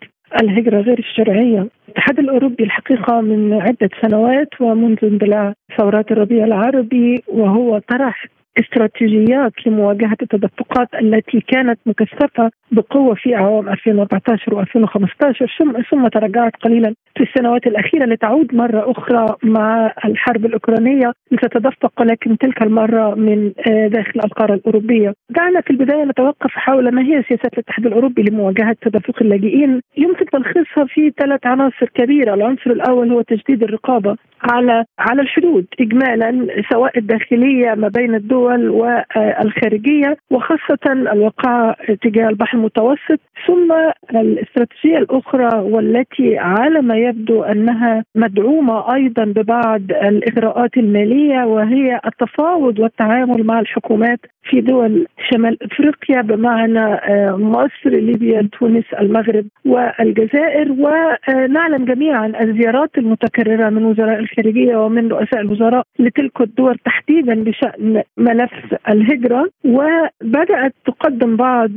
الهجرة 0.41 0.81
غير 0.81 1.00
الشرعية. 1.00 1.67
الاتحاد 1.88 2.19
الأوروبي 2.19 2.63
الحقيقة 2.63 3.22
من 3.22 3.53
عدة 3.53 3.89
سنوات 4.01 4.62
ومنذ 4.62 4.98
اندلاع 5.03 5.53
ثورات 5.77 6.12
الربيع 6.12 6.46
العربي 6.46 7.24
وهو 7.27 7.79
طرح 7.79 8.25
استراتيجيات 8.59 9.53
لمواجهة 9.65 10.17
التدفقات 10.21 10.87
التي 11.01 11.41
كانت 11.41 11.79
مكثفة 11.85 12.51
بقوة 12.71 13.15
في 13.15 13.35
أعوام 13.35 13.69
2014 13.69 14.65
و2015 14.65 15.57
ثم 15.59 15.81
ثم 15.91 16.07
تراجعت 16.07 16.55
قليلا 16.55 16.93
في 17.17 17.23
السنوات 17.23 17.67
الأخيرة 17.67 18.05
لتعود 18.05 18.55
مرة 18.55 18.91
أخرى 18.91 19.35
مع 19.43 19.93
الحرب 20.05 20.45
الأوكرانية 20.45 21.13
لتتدفق 21.31 21.91
ولكن 21.99 22.37
تلك 22.37 22.61
المرة 22.61 23.15
من 23.15 23.51
داخل 23.67 24.19
القارة 24.25 24.53
الأوروبية. 24.53 25.13
دعنا 25.29 25.61
في 25.61 25.69
البداية 25.71 26.03
نتوقف 26.03 26.51
حول 26.51 26.91
ما 26.91 27.01
هي 27.01 27.23
سياسات 27.27 27.53
الاتحاد 27.53 27.85
الأوروبي 27.85 28.23
لمواجهة 28.23 28.75
تدفق 28.81 29.15
اللاجئين. 29.21 29.81
يمكن 29.97 30.25
تلخيصها 30.25 30.85
في 30.85 31.11
ثلاث 31.19 31.45
عناصر 31.45 31.85
كبيرة. 31.95 32.33
العنصر 32.33 32.71
الأول 32.71 33.11
هو 33.11 33.21
تجديد 33.21 33.63
الرقابة 33.63 34.15
على 34.43 34.85
على 34.99 35.21
الحدود 35.21 35.65
إجمالا 35.79 36.47
سواء 36.71 36.97
الداخلية 36.97 37.73
ما 37.73 37.87
بين 37.87 38.15
الدول 38.15 38.47
والخارجية 38.56 40.18
وخاصة 40.32 40.92
الوقائع 40.92 41.75
تجاه 42.01 42.30
البحر 42.30 42.58
المتوسط 42.58 43.20
ثم 43.48 43.74
الاستراتيجية 44.16 44.98
الأخرى 44.98 45.60
والتي 45.60 46.38
على 46.38 46.82
ما 46.82 46.96
يبدو 46.96 47.44
أنها 47.44 48.04
مدعومة 48.16 48.94
أيضا 48.96 49.24
ببعض 49.25 49.82
الإغراءات 49.92 50.77
المالية 50.77 51.46
وهي 51.46 52.00
التفاوض 52.06 52.80
والتعامل 52.80 53.44
مع 53.44 53.60
الحكومات 53.60 54.20
في 54.44 54.62
دول 54.62 55.08
شمال 55.30 55.58
إفريقيا 55.63 56.22
بمعنى 56.22 57.00
مصر 57.38 57.89
ليبيا 57.89 58.50
تونس 58.60 58.86
المغرب 59.00 59.46
والجزائر. 59.66 60.72
ونعلم 60.72 61.86
جميعا 61.86 62.34
الزيارات 62.42 62.98
المتكررة 62.98 63.70
من 63.70 63.86
وزراء 63.86 64.20
الخارجية 64.20 64.75
ومن 64.77 65.08
رؤساء 65.08 65.42
الوزراء 65.42 65.84
لتلك 66.00 66.42
الدول 66.42 66.77
تحديدا 66.86 67.44
بشأن 67.44 68.04
ملف 68.38 68.75
الهجرة 68.89 69.50
وبدأت 69.65 70.74
تقدم 70.86 71.36
بعض 71.36 71.70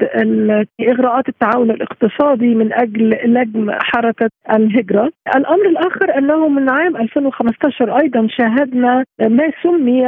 إغراءات 0.81 1.29
التعاون 1.29 1.71
الاقتصادي 1.71 2.55
من 2.55 2.73
أجل 2.73 3.11
لجم 3.25 3.71
حركة 3.71 4.31
الهجرة. 4.53 5.11
الأمر 5.37 5.67
الآخر 5.67 6.19
أنه 6.19 6.49
من 6.49 6.71
عام 6.71 6.97
2015 6.97 8.01
أيضا 8.03 8.27
شاهدنا 8.31 9.05
ما 9.21 9.51
سمي 9.63 10.07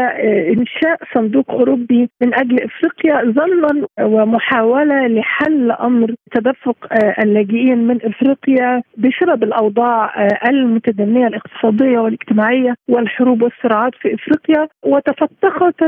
إنشاء 0.52 0.98
صندوق 1.14 1.50
أوروبي 1.50 2.08
من 2.22 2.34
أجل 2.34 2.58
إفريقيا 2.62 3.32
ظنا 3.32 3.86
ومحاولة 4.00 5.06
لحل 5.06 5.70
أمر 5.70 6.14
تدفق 6.34 6.76
اللاجئين 7.22 7.78
من 7.86 7.98
إفريقيا 8.04 8.82
بسبب 8.98 9.42
الأوضاع 9.42 10.28
المتدنية 10.48 11.26
الاقتصادية 11.26 11.98
والاجتماعية 11.98 12.74
والحروب 12.88 13.42
والصراعات 13.42 13.92
في 13.94 14.14
إفريقيا 14.14 14.68
وتفتقت 14.84 15.82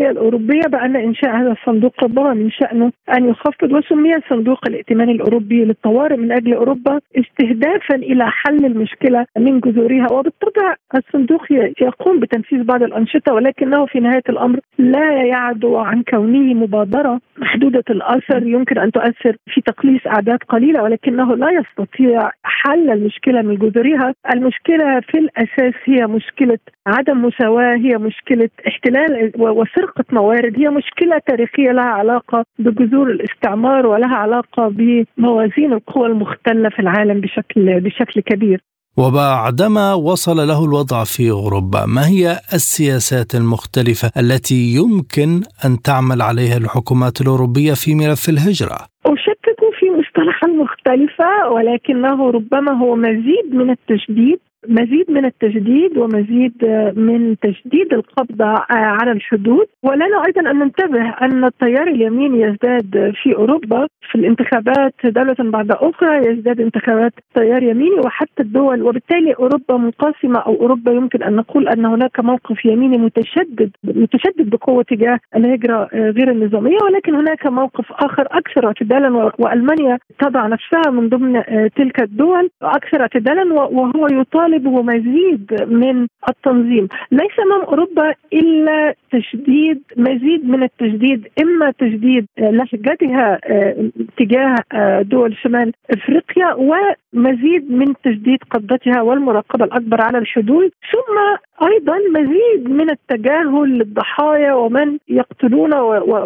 العقليه 0.00 0.10
الأوروبية 0.10 0.60
بأن 0.68 0.96
إنشاء 0.96 1.36
هذا 1.36 1.52
الصندوق 1.52 2.04
ربما 2.04 2.34
من 2.34 2.50
شأنه 2.50 2.92
أن 3.16 3.28
يخفض 3.28 3.72
وسمي 3.72 4.20
صندوق 4.30 4.58
الائتمان 4.68 5.08
الأوروبي 5.08 5.64
للطوارئ 5.64 6.16
من 6.16 6.32
أجل 6.32 6.54
أوروبا 6.54 7.00
استهدافا 7.16 7.94
إلى 7.94 8.30
حل 8.30 8.64
المشكلة 8.64 9.26
من 9.38 9.60
جذورها. 9.60 10.12
وبالطبع 10.12 10.74
الصندوق 10.94 11.52
يقوم 11.80 12.20
بتنفيذ 12.20 12.62
بعض 12.62 12.82
الأنشطة 12.82 13.34
ولكنه 13.34 13.86
في 13.86 14.00
نهاية 14.00 14.22
الأمر 14.28 14.60
لا 14.78 15.22
يعدو 15.22 15.76
عن 15.76 16.02
كونه 16.02 16.54
مبادرة 16.54 17.20
محدودة 17.38 17.84
الأثر. 17.90 18.46
يمكن 18.46 18.78
أن 18.78 18.92
تؤثر 18.92 19.36
في 19.46 19.60
تقليص 19.60 20.06
أعداد 20.06 20.38
قليلة 20.48 20.82
ولكنه 20.82 21.36
لا 21.36 21.50
يستطيع 21.50 22.30
حل 22.42 22.90
المشكلة 22.90 23.42
من 23.42 23.54
جذورها، 23.54 24.14
المشكلة 24.34 25.00
في 25.00 25.18
الأساس 25.18 25.74
هي 25.84 26.06
مشكلة 26.06 26.58
عدم 26.86 27.24
مساواة، 27.24 27.76
هي 27.76 27.98
مشكلة 27.98 28.50
احتلال 28.68 29.32
وسرقه 29.80 30.04
موارد، 30.12 30.52
هي 30.56 30.68
مشكلة 30.68 31.18
تاريخية 31.26 31.72
لها 31.72 31.84
علاقة 31.84 32.44
بجذور 32.58 33.10
الاستعمار 33.10 33.86
ولها 33.86 34.16
علاقة 34.16 34.68
بموازين 34.68 35.72
القوى 35.72 36.06
المختلة 36.06 36.68
في 36.68 36.78
العالم 36.78 37.20
بشكل 37.20 37.80
بشكل 37.80 38.20
كبير. 38.20 38.60
وبعدما 38.98 39.94
وصل 39.94 40.36
له 40.36 40.64
الوضع 40.64 41.04
في 41.04 41.30
أوروبا 41.30 41.86
ما 41.86 42.08
هي 42.08 42.30
السياسات 42.54 43.34
المختلفة 43.34 44.10
التي 44.20 44.74
يمكن 44.78 45.30
أن 45.64 45.82
تعمل 45.82 46.22
عليها 46.22 46.56
الحكومات 46.56 47.20
الأوروبية 47.20 47.72
في 47.72 47.94
ملف 47.94 48.28
الهجرة 48.28 48.78
أشكك 49.06 49.60
في 49.78 49.86
مصطلحا 49.98 50.46
مختلفة 50.46 51.50
ولكنه 51.52 52.30
ربما 52.30 52.72
هو 52.82 52.96
مزيد 52.96 53.54
من 53.54 53.70
التشديد 53.70 54.40
مزيد 54.68 55.10
من 55.10 55.24
التجديد 55.24 55.98
ومزيد 55.98 56.64
من 56.96 57.36
تجديد 57.42 57.92
القبضة 57.92 58.54
على 58.70 59.12
الحدود. 59.12 59.66
ولنا 59.82 60.22
أيضا 60.26 60.50
أن 60.50 60.58
ننتبه 60.58 61.08
أن 61.22 61.44
التيار 61.44 61.86
اليميني 61.86 62.40
يزداد 62.40 63.12
في 63.22 63.34
أوروبا 63.36 63.86
في 64.10 64.14
الانتخابات 64.14 64.94
دولة 65.04 65.36
بعد 65.40 65.70
أخرى 65.70 66.16
يزداد 66.16 66.60
انتخابات 66.60 67.12
تيار 67.34 67.62
يميني 67.62 68.00
وحتى 68.04 68.42
الدول. 68.42 68.82
وبالتالي 68.82 69.34
أوروبا 69.34 69.76
منقسمة 69.76 70.38
أو 70.38 70.54
أوروبا 70.54 70.92
يمكن 70.92 71.22
أن 71.22 71.36
نقول 71.36 71.68
أن 71.68 71.84
هناك 71.84 72.20
موقف 72.20 72.64
يميني 72.64 72.98
متشدد 72.98 73.70
متشدد 73.84 74.50
بقوة 74.50 74.82
تجاه 74.82 75.18
الهجرة 75.36 75.88
غير 75.94 76.30
النظامية. 76.30 76.78
ولكن 76.84 77.14
هناك 77.14 77.46
موقف 77.46 77.92
آخر 77.92 78.26
أكثر 78.30 78.66
اعتدالا 78.66 79.32
وألمانيا 79.38 79.98
تضع 80.18 80.46
نفسها 80.46 80.90
من 80.90 81.08
ضمن 81.08 81.42
تلك 81.76 82.02
الدول 82.02 82.50
أكثر 82.62 83.00
اعتدالا 83.00 83.52
وهو 83.52 84.06
يطالب 84.06 84.49
يطالب 84.50 84.68
مزيد 84.68 85.66
من 85.68 86.06
التنظيم. 86.28 86.88
ليس 87.12 87.38
امام 87.46 87.60
أوروبا 87.60 88.14
إلا 88.32 88.94
تشديد 89.12 89.82
مزيد 89.96 90.48
من 90.48 90.62
التجديد 90.62 91.28
إما 91.42 91.70
تجديد 91.70 92.26
لهجتها 92.38 93.38
آه، 93.44 93.90
تجاه 94.16 94.54
آه، 94.72 95.02
دول 95.02 95.36
شمال 95.42 95.72
إفريقيا 95.90 96.54
ومزيد 96.54 97.70
من 97.70 97.94
تجديد 98.04 98.38
قبضتها 98.50 99.02
والمراقبة 99.02 99.64
الأكبر 99.64 100.00
على 100.00 100.18
الحدود. 100.18 100.70
ثم 100.92 101.16
أيضا 101.62 101.98
مزيد 102.10 102.70
من 102.70 102.90
التجاهل 102.90 103.78
للضحايا 103.78 104.52
ومن 104.52 104.98
يقتلون 105.08 105.74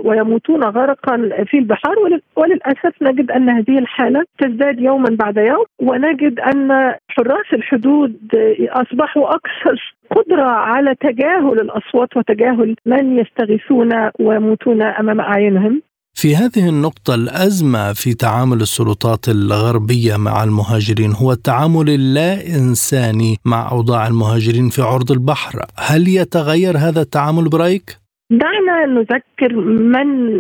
ويموتون 0.04 0.64
غرقا 0.64 1.16
في 1.46 1.58
البحار. 1.58 2.20
وللأسف 2.36 3.02
نجد 3.02 3.30
أن 3.30 3.48
هذه 3.48 3.78
الحالة 3.78 4.24
تزداد 4.38 4.80
يوما 4.80 5.16
بعد 5.20 5.36
يوم 5.36 5.64
ونجد 5.82 6.40
أن 6.40 6.94
حراس 7.08 7.52
الحدود 7.52 8.16
أصبحوا 8.60 9.34
أكثر 9.34 9.94
قدرة 10.10 10.42
على 10.42 10.94
تجاهل 10.94 11.60
الأصوات 11.60 12.16
وتجاهل 12.16 12.76
من 12.86 13.18
يستغيثون 13.18 14.10
ويموتون 14.20 14.82
أمام 14.82 15.20
أعينهم. 15.20 15.82
في 16.16 16.36
هذه 16.36 16.68
النقطة 16.68 17.14
الأزمة 17.14 17.92
في 17.92 18.14
تعامل 18.14 18.60
السلطات 18.60 19.28
الغربية 19.28 20.16
مع 20.16 20.44
المهاجرين 20.44 21.12
هو 21.12 21.32
التعامل 21.32 21.90
اللا 21.90 22.32
إنساني 22.56 23.36
مع 23.44 23.70
أوضاع 23.70 24.06
المهاجرين 24.06 24.68
في 24.68 24.82
عرض 24.82 25.12
البحر 25.12 25.64
هل 25.78 26.08
يتغير 26.08 26.76
هذا 26.76 27.00
التعامل 27.00 27.48
برأيك؟ 27.48 27.98
دعنا 28.30 28.86
نذكر 28.86 29.52
من 29.94 30.36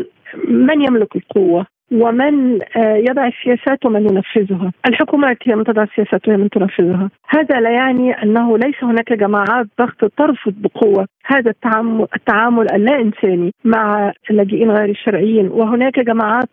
من 0.68 0.82
يملك 0.86 1.16
القوة 1.16 1.66
ومن 1.92 2.62
آه، 2.76 2.96
يضع 2.96 3.26
السياسات 3.26 3.86
ومن 3.86 4.02
ينفذها. 4.02 4.72
الحكومات 4.88 5.36
هي 5.42 5.54
من 5.54 5.64
تضع 5.64 5.82
السياسات 5.82 6.28
وهي 6.28 6.36
من 6.36 6.50
تنفذها. 6.50 7.10
هذا 7.28 7.60
لا 7.60 7.70
يعني 7.70 8.22
أنه 8.22 8.58
ليس 8.58 8.84
هناك 8.84 9.12
جماعات 9.12 9.66
ضغط 9.80 10.12
ترفض 10.18 10.54
بقوة. 10.56 11.06
هذا 11.26 11.50
التعامل, 11.50 12.06
التعامل 12.16 12.72
اللا 12.72 13.00
إنساني 13.00 13.52
مع 13.64 14.12
اللاجئين 14.30 14.70
غير 14.70 14.90
الشرعيين. 14.90 15.48
وهناك 15.48 16.00
جماعات 16.00 16.48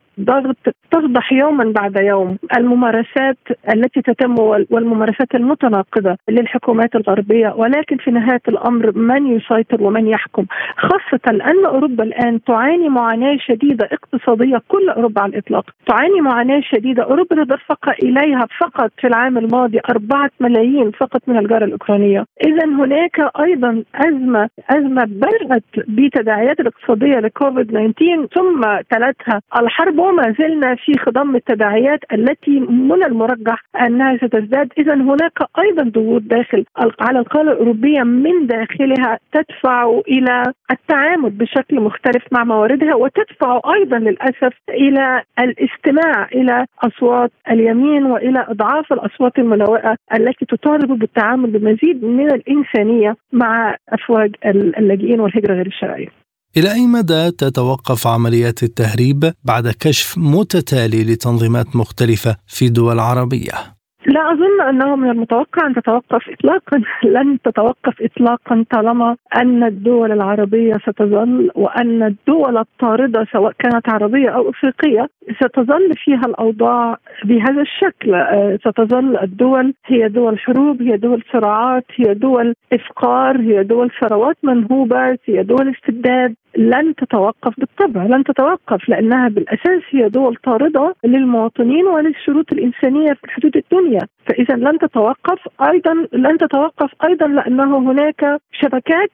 تفضح 0.91 1.33
يوما 1.33 1.71
بعد 1.75 1.95
يوم. 1.95 2.37
الممارسات 2.57 3.37
التي 3.73 4.01
تتم 4.01 4.35
والممارسات 4.69 5.35
المتناقضة 5.35 6.17
للحكومات 6.29 6.95
الغربية 6.95 7.53
ولكن 7.57 7.97
في 7.97 8.11
نهاية 8.11 8.41
الأمر 8.47 8.97
من 8.97 9.27
يسيطر 9.27 9.83
ومن 9.83 10.07
يحكم؟ 10.07 10.45
خاصة 10.77 11.41
أن 11.51 11.65
أوروبا 11.65 12.03
الآن 12.03 12.43
تعاني 12.43 12.89
معاناة 12.89 13.37
شديدة 13.37 13.89
اقتصادية 13.91 14.61
كل 14.67 14.89
أوروبا 14.89 15.21
على 15.21 15.31
الإطلاق. 15.31 15.65
تعاني 15.87 16.21
معاناة 16.21 16.61
شديدة. 16.61 17.03
أوروبا 17.03 17.43
تدفق 17.43 17.89
إليها 18.03 18.47
فقط 18.59 18.91
في 19.01 19.07
العام 19.07 19.37
الماضي 19.37 19.79
أربعة 19.89 20.31
ملايين 20.39 20.91
فقط 20.91 21.21
من 21.27 21.37
الجارة 21.37 21.65
الأوكرانية. 21.65 22.25
إذا 22.47 22.65
هناك 22.65 23.31
أيضا 23.39 23.83
أزمة 23.95 24.49
أزمة 24.69 25.03
بدأت 25.03 25.63
بتداعيات 25.77 26.59
الاقتصادية 26.59 27.19
لكوفيد 27.19 27.67
19 27.67 28.27
ثم 28.35 28.61
تلتها 28.91 29.41
الحرب 29.61 29.99
وما 30.11 30.35
زلنا 30.39 30.75
في 30.75 30.93
خضم 30.99 31.35
التداعيات 31.35 31.99
التي 32.13 32.59
من 32.59 33.03
المرجح 33.03 33.63
أنها 33.81 34.17
ستزداد 34.17 34.69
اذا 34.77 34.93
هناك 34.93 35.37
أيضا 35.59 35.83
ضغوط 35.83 36.21
داخل 36.21 36.65
على 36.99 37.19
القارة 37.19 37.51
الأوروبية 37.51 38.03
من 38.03 38.47
داخلها 38.47 39.19
تدفع 39.33 40.01
إلى 40.07 40.43
التعامل 40.71 41.29
بشكل 41.29 41.79
مختلف 41.81 42.23
مع 42.31 42.43
مواردها 42.43 42.95
وتدفع 42.95 43.61
أيضا 43.75 43.99
للأسف 43.99 44.53
إلى 44.69 45.23
الاستماع 45.39 46.27
إلى 46.35 46.65
أصوات 46.83 47.31
اليمين 47.51 48.05
وإلى 48.05 48.45
أضعاف 48.49 48.93
الأصوات 48.93 49.39
الملوئة 49.39 49.95
التي 50.13 50.45
تطالب 50.45 50.99
بالتعامل 50.99 51.49
بمزيد 51.49 52.05
من 52.05 52.31
الإنسانية 52.31 53.15
مع 53.33 53.75
أفواج 53.89 54.35
اللاجئين 54.45 55.19
والهجرة 55.19 55.53
غير 55.53 55.67
الشرعية. 55.67 56.20
إلى 56.57 56.71
أي 56.71 56.85
مدى 56.87 57.31
تتوقف 57.31 58.07
عمليات 58.07 58.63
التهريب 58.63 59.33
بعد 59.43 59.67
كشف 59.67 60.17
متتالي 60.17 61.03
لتنظيمات 61.03 61.75
مختلفة 61.75 62.37
في 62.47 62.69
دول 62.69 62.99
عربية؟ 62.99 63.81
لا 64.05 64.31
أظن 64.31 64.61
أنه 64.69 64.95
من 64.95 65.09
المتوقع 65.09 65.67
أن 65.67 65.73
تتوقف 65.73 66.29
اطلاقا. 66.29 66.81
لن 67.15 67.37
تتوقف 67.43 68.01
اطلاقا 68.01 68.65
طالما 68.71 69.15
أن 69.35 69.63
الدول 69.63 70.11
العربية 70.11 70.73
ستظل 70.73 71.51
وأن 71.55 72.03
الدول 72.03 72.57
الطاردة 72.57 73.27
سواء 73.31 73.51
كانت 73.59 73.89
عربية 73.89 74.29
أو 74.29 74.49
أفريقية 74.49 75.07
ستظل 75.43 75.93
فيها 76.03 76.21
الأوضاع 76.25 76.97
بهذا 77.25 77.61
الشكل. 77.61 78.13
آه، 78.13 78.59
ستظل 78.61 79.17
الدول 79.17 79.73
هي 79.85 80.07
دول 80.09 80.39
حروب 80.39 80.81
هي 80.81 80.97
دول 80.97 81.23
صراعات 81.33 81.85
هي 81.95 82.13
دول 82.13 82.55
إفقار 82.73 83.41
هي 83.41 83.63
دول 83.63 83.91
ثروات 84.01 84.37
منهوبة 84.43 85.17
هي 85.25 85.43
دول 85.43 85.75
استبداد. 85.75 86.35
لن 86.57 86.95
تتوقف 86.95 87.53
بالطبع 87.57 88.03
لن 88.03 88.23
تتوقف 88.23 88.89
لأنها 88.89 89.29
بالأساس 89.29 89.81
هي 89.91 90.09
دول 90.09 90.35
طاردة 90.35 90.95
للمواطنين 91.03 91.85
وللشروط 91.85 92.51
الإنسانية 92.51 93.13
في 93.13 93.31
حدود 93.31 93.57
الدنيا. 93.57 94.01
فإذا 94.27 94.55
لن 94.55 94.77
تتوقف 94.79 95.47
أيضا 95.71 95.93
لن 96.13 96.37
تتوقف 96.37 96.91
أيضا 97.03 97.27
لأنه 97.27 97.77
هناك 97.77 98.39
شبكات 98.51 99.09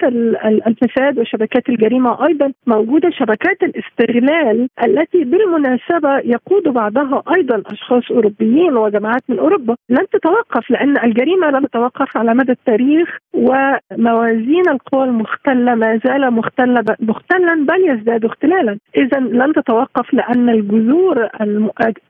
الفساد 0.67 1.19
وشبكات 1.19 1.69
الجريمة 1.69 2.27
أيضا 2.27 2.53
موجودة. 2.67 3.09
شبكات 3.09 3.63
الاستغلال 3.63 4.67
التي 4.83 5.23
بالمناسبة 5.23 6.17
يقود 6.19 6.63
بعضها 6.63 7.23
أيضا 7.35 7.63
أشخاص 7.65 8.11
أوروبيين 8.11 8.77
وجماعات 8.77 9.23
من 9.29 9.39
أوروبا. 9.39 9.75
لن 9.89 10.05
تتوقف 10.13 10.71
لأن 10.71 10.97
الجريمة 11.03 11.49
لن 11.49 11.67
تتوقف 11.67 12.17
على 12.17 12.33
مدى 12.33 12.51
التاريخ 12.51 13.17
وموازين 13.33 14.69
القوى 14.69 15.03
المختلة 15.03 15.75
ما 15.75 15.99
زال 16.05 16.33
مختلا 16.33 16.81
مختلا 17.31 17.65
بل 17.65 17.89
يزداد 17.89 18.25
اختلالا 18.25 18.77
اذا 18.97 19.19
لن 19.19 19.53
تتوقف 19.53 20.13
لأن 20.13 20.49
الجذور 20.49 21.29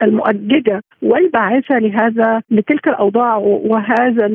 المؤججة 0.01 0.81
والباعثة 1.01 1.79
لهذا 1.79 2.41
لتلك 2.51 2.87
الأوضاع 2.87 3.37
وهذا 3.37 4.25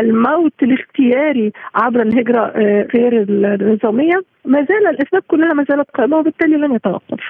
الموت 0.00 0.52
الاختياري 0.62 1.52
عبر 1.74 2.02
الهجرة 2.02 2.40
آه، 2.40 2.86
غير 2.94 3.22
النظامية 3.22 4.22
ما 4.44 4.58
زال 4.58 4.86
الاسباب 4.90 5.22
كلها 5.28 5.52
ما 5.52 5.64
زالت 5.68 5.90
قائمة 5.90 6.16
وبالتالي 6.16 6.56
لن 6.56 6.74
يتوقف. 6.74 7.20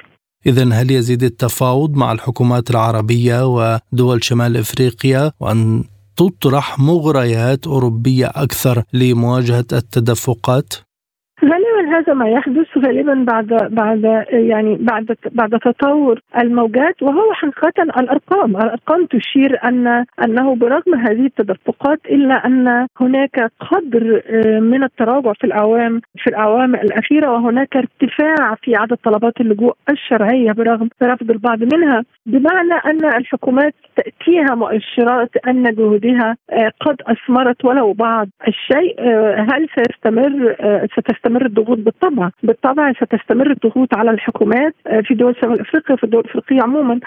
إذا 0.47 0.63
هل 0.63 0.91
يزيد 0.91 1.23
التفاوض 1.23 1.97
مع 1.97 2.13
الحكومات 2.13 2.71
العربية 2.71 3.47
ودول 3.47 4.25
شمال 4.25 4.57
إفريقيا 4.57 5.33
وأن 5.41 5.85
تطرح 6.17 6.79
مغريات 6.81 7.67
أوروبية 7.67 8.27
أكثر 8.27 8.83
لمواجهة 8.93 9.67
التدفقات؟ 9.73 10.88
غالبا 11.45 11.99
هذا 11.99 12.15
ما 12.15 12.29
يحدث 12.29 12.67
غالبا 12.79 13.25
بعد 13.29 13.47
بعد 13.71 14.25
يعني 14.31 14.77
بعد 14.81 15.17
بعد 15.33 15.51
تطور 15.51 16.21
الموجات 16.39 17.03
وهو 17.03 17.33
حقيقة 17.33 17.83
الأرقام، 17.83 18.57
الأرقام 18.57 19.07
تشير 19.07 19.59
ان 19.65 20.05
أنه 20.25 20.55
برغم 20.55 20.95
هذه 20.95 21.27
التدفقات 21.27 22.01
إلا 22.11 22.47
أن 22.47 22.87
هناك 23.01 23.51
قدر 23.61 24.23
آه، 24.27 24.61
من 24.61 24.85
التراجع 24.85 25.33
في 25.33 25.45
الاعوام 25.45 26.01
في 26.17 26.31
الاعوام 26.31 26.75
الأخيرة 26.75 27.33
وهناك 27.33 27.77
ارتفاع 27.77 28.55
في 28.63 28.77
عدد 28.77 28.97
طلبات 29.05 29.41
اللجوء 29.41 29.75
الشرعية 29.91 30.53
برغم 30.53 30.89
رفض 31.03 31.31
البعض 31.31 31.75
منها. 31.75 32.05
بمعنى 32.27 32.75
أن 32.87 33.05
الحكومات 33.05 33.75
تأتيها 33.97 34.55
مؤشرات 34.55 35.31
أن 35.49 35.63
جهودها 35.63 36.37
آه، 36.51 36.71
قد 36.81 36.97
أثمرت 37.07 37.65
ولو 37.65 37.93
بعض 37.93 38.29
الشيء 38.49 38.95
آه، 38.99 39.47
هل 39.51 39.69
سيستمر 39.77 40.57
ستستمر 40.93 41.28
ستستمر 41.29 41.47
الضغوط 41.47 41.79
بالطبع. 41.79 42.31
بالطبع 42.43 42.93
ستستمر 42.93 43.51
الضغوط 43.51 43.95
على 43.95 44.11
الحكومات 44.11 44.75
آه، 44.87 45.01
في 45.01 45.15
دول 45.15 45.37
شمال 45.41 45.61
افريقيا 45.61 45.97
في 45.97 46.05
الدول 46.05 46.21
الافريقيه 46.21 46.63
عموما 46.63 47.01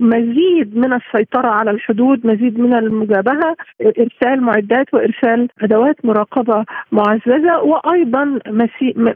لمزيد 0.00 0.76
من 0.76 0.92
السيطرة 0.92 1.48
على 1.48 1.70
الحدود 1.70 2.26
مزيد 2.26 2.60
من 2.60 2.74
المجابهة 2.74 3.56
إرسال 3.80 4.42
معدات 4.42 4.94
وإرسال 4.94 5.48
أدوات 5.62 6.04
مراقبة 6.04 6.64
معززة 6.92 7.62
وأيضا 7.62 8.38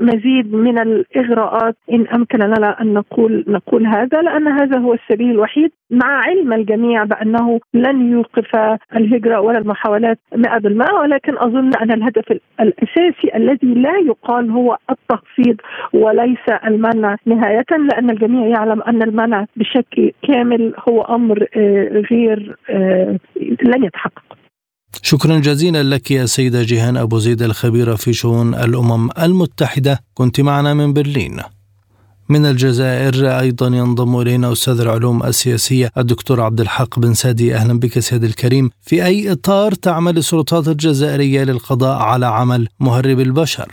مزيد 0.01 0.55
من 0.55 0.79
الإغراءات. 0.79 1.77
إن 1.92 2.07
امكن 2.07 2.38
لنا 2.38 2.81
أن 2.81 2.95
نقول 2.95 3.45
نقول 3.49 3.87
هذا 3.87 4.23
لأن 4.23 4.49
هذا 4.49 4.79
هو 4.79 4.95
السبيل 4.95 5.31
الوحيد. 5.31 5.71
مع 5.93 6.07
علم 6.07 6.53
الجميع 6.53 7.05
بأنه 7.05 7.61
لن 7.75 8.13
يوقف 8.13 8.79
الهجرة 8.97 9.41
ولا 9.41 9.59
المحاولات 9.59 10.19
100% 10.35 10.93
ولكن 11.01 11.39
أظن 11.39 11.75
أن 11.75 11.93
الهدف 11.93 12.33
الأساسي 12.61 13.37
الذي 13.37 13.75
لا 13.75 13.99
يقال 14.07 14.51
هو 14.51 14.79
التخفيض 14.91 15.57
وليس 15.93 16.49
المنع 16.67 17.17
نهاية 17.27 17.67
لأن 17.71 18.11
الجميع 18.11 18.47
يعلم 18.47 18.83
أن 18.83 19.03
المنع 19.03 19.47
بشكل 19.57 20.13
كامل 20.29 20.75
هو 20.89 21.03
أمر 21.03 21.47
آه، 21.57 22.03
غير 22.11 22.57
آه، 22.71 23.19
لن 23.63 23.85
يتحقق. 23.85 24.23
شكرا 25.03 25.39
جزيلا 25.39 25.83
لك 25.83 26.11
يا 26.11 26.25
سيدة 26.27 26.63
جيهان 26.63 26.97
أبو 26.97 27.19
زيد 27.19 27.43
الخبيرة 27.43 27.95
في 27.95 28.13
شؤون 28.13 28.55
الأمم 28.55 29.09
المتحدة 29.23 29.99
كنت 30.15 30.41
معنا 30.41 30.75
من 30.75 30.93
برلين 30.93 31.41
من 32.31 32.47
الجزائر 32.47 33.15
أيضا 33.41 33.67
ينضم 33.67 34.21
إلينا 34.21 34.53
أستاذ 34.53 34.81
العلوم 34.81 35.23
السياسية 35.23 35.89
الدكتور 35.99 36.41
عبد 36.41 36.61
الحق 36.61 36.99
بن 36.99 37.13
سادي. 37.13 37.55
أهلا 37.55 37.81
بك 37.81 37.99
سيد 37.99 38.25
الكريم. 38.25 38.71
في 38.81 39.05
أي 39.05 39.33
إطار 39.33 39.73
تعمل 39.73 40.17
السلطات 40.17 40.69
الجزائرية 40.69 41.45
للقضاء 41.45 42.03
على 42.03 42.27
عمل 42.27 42.69
مهرب 42.81 43.21
البشر؟ 43.21 43.69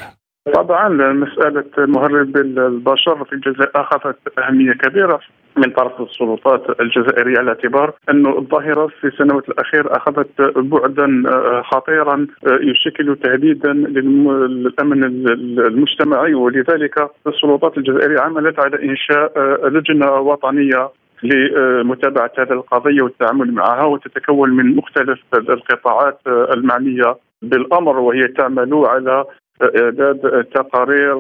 طبعا 0.56 0.90
مسألة 1.14 1.64
مهرب 1.78 2.38
البشر 2.38 3.26
في 3.26 3.34
الجزائر 3.34 3.72
أخذت 3.76 4.18
أهمية 4.40 4.74
كبيرة. 4.74 5.20
من 5.58 5.72
طرف 5.72 6.02
السلطات 6.02 6.82
الجزائرية 6.82 7.40
على 7.40 7.50
اعتبار 7.50 7.94
أن 8.10 8.28
الظاهرة 8.28 8.88
في 8.88 9.08
السنوات 9.08 9.50
الأخيرة 9.50 9.98
أخذت 9.98 10.42
بعدا 10.58 11.24
آه، 11.28 11.62
خطيرا 11.62 12.28
آه، 12.48 12.60
يشكل 12.62 13.16
تهديدا 13.24 13.74
للأمن 13.74 15.04
المجتمعي. 15.04 16.34
ولذلك 16.34 17.10
السلطات 17.28 17.78
الجزائرية 17.78 18.20
عملت 18.20 18.60
على 18.60 18.84
إنشاء 18.84 19.32
آه، 19.38 19.70
لجنة 19.70 20.12
وطنية 20.12 20.90
لمتابعة 21.24 22.32
هذه 22.38 22.52
القضية 22.52 23.02
والتعامل 23.02 23.54
معها 23.54 23.86
وتتكون 23.86 24.50
من 24.50 24.76
مختلف 24.76 25.20
القطاعات 25.34 26.20
المعنية 26.28 27.18
بالأمر 27.42 28.00
وهي 28.00 28.28
تعمل 28.28 28.74
على 28.74 29.26
إعداد 29.62 30.46
تقارير 30.56 31.16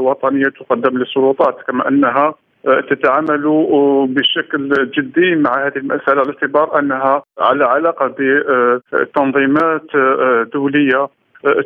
وطنية 0.00 0.48
تقدم 0.60 0.98
للسلطات 0.98 1.56
كما 1.66 1.88
أنها 1.88 2.34
تتعامل 2.64 3.42
بشكل 4.10 4.90
جدي 4.90 5.34
مع 5.36 5.66
هذه 5.66 5.76
المسألة 5.76 6.20
على 6.20 6.28
اعتبار 6.30 6.78
أنها 6.78 7.22
على 7.38 7.64
علاقة 7.64 8.14
بتنظيمات 8.92 9.86
دولية 10.52 11.08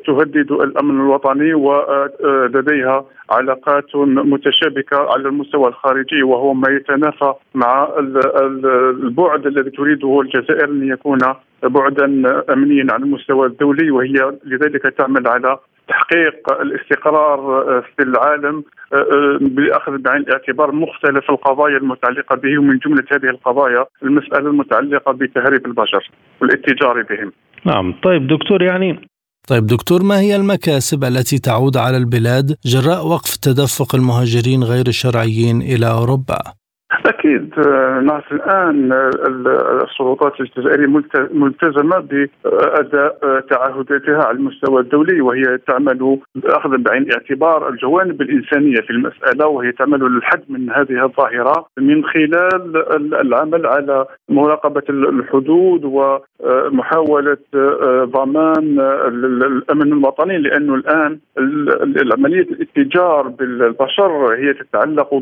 تهدد 0.06 0.52
الأمن 0.52 1.00
الوطني 1.00 1.54
ولديها 1.54 3.04
علاقات 3.30 3.96
متشابكة 3.96 5.12
على 5.12 5.28
المستوى 5.28 5.68
الخارجي 5.68 6.22
وهو 6.22 6.54
ما 6.54 6.70
يتنافى 6.70 7.34
مع 7.54 7.88
البعد 7.98 9.46
الذي 9.46 9.70
تريده 9.70 10.20
الجزائر 10.20 10.64
ان 10.64 10.88
يكون 10.88 11.18
بعدا 11.62 12.04
أمنيا 12.52 12.86
على 12.90 13.02
المستوى 13.04 13.46
الدولي 13.46 13.90
وهي 13.90 14.32
لذلك 14.44 14.82
تعمل 14.98 15.28
على 15.28 15.58
تحقيق 15.88 16.60
الاستقرار 16.60 17.38
آه، 17.38 17.82
في 17.96 18.02
العالم 18.02 18.64
آه، 18.92 18.96
آه، 18.96 19.38
بأخذ 19.40 19.98
بعين 19.98 20.22
الاعتبار 20.22 20.72
مختلف 20.72 21.30
القضايا 21.30 21.76
المتعلقة 21.76 22.36
به 22.36 22.58
ومن 22.58 22.78
جملة 22.78 23.04
هذه 23.12 23.30
القضايا 23.30 23.84
المسألة 24.02 24.50
المتعلقة 24.50 25.12
بتهريب 25.12 25.66
البشر 25.66 26.10
والاتجار 26.40 27.02
بهم. 27.02 27.32
نعم، 27.64 27.94
طيب 28.02 28.26
دكتور 28.26 28.62
يعني 28.62 29.08
طيب 29.48 29.66
دكتور 29.66 30.02
ما 30.02 30.20
هي 30.20 30.36
المكاسب 30.36 31.04
التي 31.04 31.38
تعود 31.38 31.76
على 31.76 31.96
البلاد 31.96 32.56
جراء 32.64 33.06
وقف 33.06 33.36
تدفق 33.36 33.94
المهاجرين 33.94 34.62
غير 34.62 34.86
الشرعيين 34.88 35.62
إلى 35.62 35.86
أوروبا؟ 35.86 36.61
أكيد. 37.06 37.54
آه، 37.58 38.00
ناس 38.00 38.22
الآن 38.32 38.92
آه، 38.92 39.10
السلطات 39.84 40.32
الجزائرية 40.40 40.86
ملتزمة 41.32 41.98
بأداء 41.98 43.18
آه، 43.24 43.40
تعهداتها 43.50 44.24
على 44.24 44.36
المستوى 44.36 44.80
الدولي 44.80 45.20
وهي 45.20 45.58
تعمل 45.66 46.18
اخذا 46.44 46.76
بعين 46.76 47.02
الاعتبار 47.02 47.68
الجوانب 47.68 48.22
الإنسانية 48.22 48.80
في 48.80 48.90
المسألة 48.90 49.46
وهي 49.46 49.72
تعمل 49.72 50.00
للحد 50.00 50.42
من 50.48 50.70
هذه 50.70 51.04
الظاهرة 51.04 51.66
من 51.78 52.04
خلال 52.04 52.84
العمل 53.14 53.66
على 53.66 54.06
مراقبة 54.28 54.82
الحدود 54.90 55.84
ومحاولة 55.84 57.36
ضمان 58.04 58.80
الأمن 59.44 59.92
الوطني 59.92 60.38
لأنه 60.38 60.74
الآن 60.74 61.18
عملية 62.12 62.42
الاتجار 62.42 63.28
بالبشر 63.28 64.34
هي 64.34 64.54
تتعلق 64.54 65.14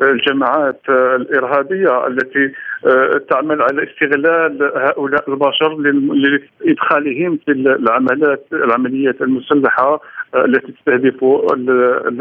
بالجماعات 0.00 0.80
الإرهابية 1.16 2.06
التي 2.06 2.52
آه، 2.86 3.20
تعمل 3.30 3.62
على 3.62 3.86
استغلال 3.90 4.72
هؤلاء 4.76 5.30
البشر 5.30 5.76
لإدخالهم 6.64 7.38
في 7.46 7.52
العمليات 7.52 8.46
العمليات 8.52 9.22
المسلحة 9.22 10.00
آه، 10.34 10.44
التي 10.44 10.72
تستهدف 10.72 11.24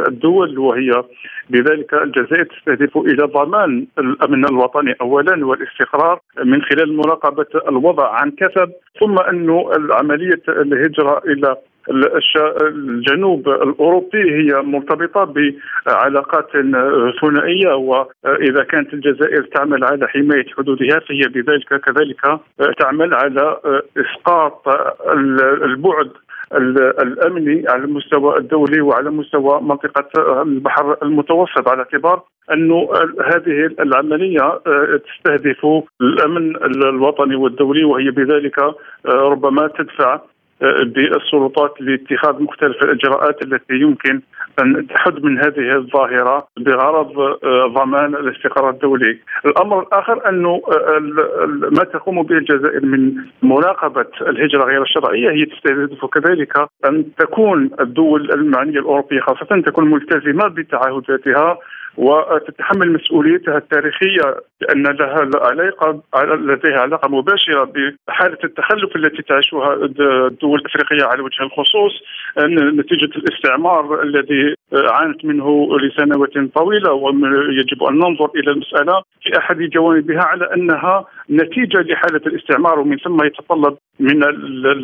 الدول 0.07 0.59
وهي 0.59 1.03
بذلك 1.49 1.93
الجزائر 1.93 2.43
تستهدف 2.43 2.97
إلى 2.97 3.23
ضمان 3.23 3.85
الأمن 3.99 4.45
الوطني 4.45 4.95
اولا 5.01 5.45
والاستقرار 5.45 6.19
من 6.45 6.61
خلال 6.61 6.97
مراقبة 6.97 7.45
الوضع 7.69 8.09
عن 8.13 8.31
كثب 8.31 8.71
ثم 8.99 9.19
انه 9.19 9.69
عملية 9.91 10.41
الهجرة 10.47 11.21
إلى 11.27 11.55
الجنوب 11.89 13.49
الأوروبي 13.49 14.31
هي 14.31 14.61
مرتبطة 14.61 15.33
بعلاقات 15.85 16.51
ثنائية 17.21 17.73
وإذا 17.73 18.63
كانت 18.63 18.93
الجزائر 18.93 19.43
تعمل 19.43 19.83
على 19.83 20.07
حماية 20.07 20.45
حدودها 20.57 20.99
فهي 20.99 21.21
بذلك 21.21 21.81
كذلك 21.81 22.39
تعمل 22.79 23.13
على 23.13 23.57
إسقاط 23.97 24.67
البعد 25.63 26.11
الأمني 27.01 27.63
على 27.67 27.83
المستوى 27.83 28.37
الدولي 28.37 28.81
وعلى 28.81 29.09
مستوى 29.09 29.61
منطقة 29.61 30.41
البحر 30.41 30.97
المتوسط 31.03 31.67
على 31.67 31.79
اعتبار 31.79 32.23
انه 32.53 32.89
هذه 33.25 33.69
العملية 33.79 34.59
تستهدف 34.97 35.65
الأمن 36.01 36.55
الوطني 36.65 37.35
والدولي 37.35 37.83
وهي 37.83 38.11
بذلك 38.11 38.55
ربما 39.05 39.67
تدفع 39.67 40.19
بالسلطات 40.61 41.81
لاتخاذ 41.81 42.43
مختلف 42.43 42.83
الإجراءات 42.83 43.41
التي 43.43 43.73
يمكن 43.73 44.21
أن 44.61 44.87
تحد 44.87 45.23
من 45.23 45.37
هذه 45.37 45.75
الظاهرة 45.75 46.47
بغرض 46.57 47.19
آه، 47.19 47.67
ضمان 47.67 48.15
الاستقرار 48.15 48.69
الدولي. 48.69 49.19
الأمر 49.45 49.79
الآخر 49.79 50.29
انه 50.29 50.61
آه، 50.71 50.99
ما 51.47 51.83
تقوم 51.83 52.23
به 52.23 52.37
الجزائر 52.37 52.85
من 52.85 53.13
مراقبه 53.41 54.05
الهجرة 54.21 54.63
غير 54.63 54.81
الشرعية 54.81 55.31
هي 55.31 55.45
تستهدف 55.45 56.05
كذلك 56.05 56.57
أن 56.85 57.05
تكون 57.19 57.69
الدول 57.79 58.31
المعنية 58.31 58.79
الأوروبية 58.79 59.19
خاصة 59.19 59.61
تكون 59.61 59.91
ملتزمة 59.91 60.47
بتعهداتها 60.47 61.57
وتتحمل 61.99 62.93
مسؤوليتها 62.93 63.57
التاريخية 63.57 64.35
لأن 64.61 64.83
لها 64.83 65.29
علاقه 65.35 66.01
لديها 66.35 66.79
علاقة 66.79 67.09
مباشرة 67.09 67.71
بحالة 68.07 68.37
التخلف 68.43 68.95
التي 68.95 69.21
تعيشها 69.21 69.73
الدول 69.73 70.59
الأفريقية 70.59 71.05
على 71.05 71.21
وجه 71.21 71.43
الخصوص 71.43 71.91
نتيجة 72.79 73.09
الاستعمار 73.15 74.01
الذي 74.03 74.55
عانت 74.73 75.25
منه 75.25 75.77
لسنوات 75.77 76.33
طويلة 76.55 76.93
ويجب 76.93 77.83
أن 77.83 77.95
ننظر 77.95 78.31
إلى 78.35 78.51
المسألة 78.51 79.01
في 79.21 79.37
أحد 79.37 79.57
جوانبها 79.57 80.23
على 80.23 80.53
أنها 80.53 81.05
نتيجة 81.31 81.81
لحالة 81.81 82.21
الاستعمار 82.25 82.79
ومن 82.79 82.97
ثم 82.97 83.23
يتطلب 83.25 83.77
من 83.99 84.23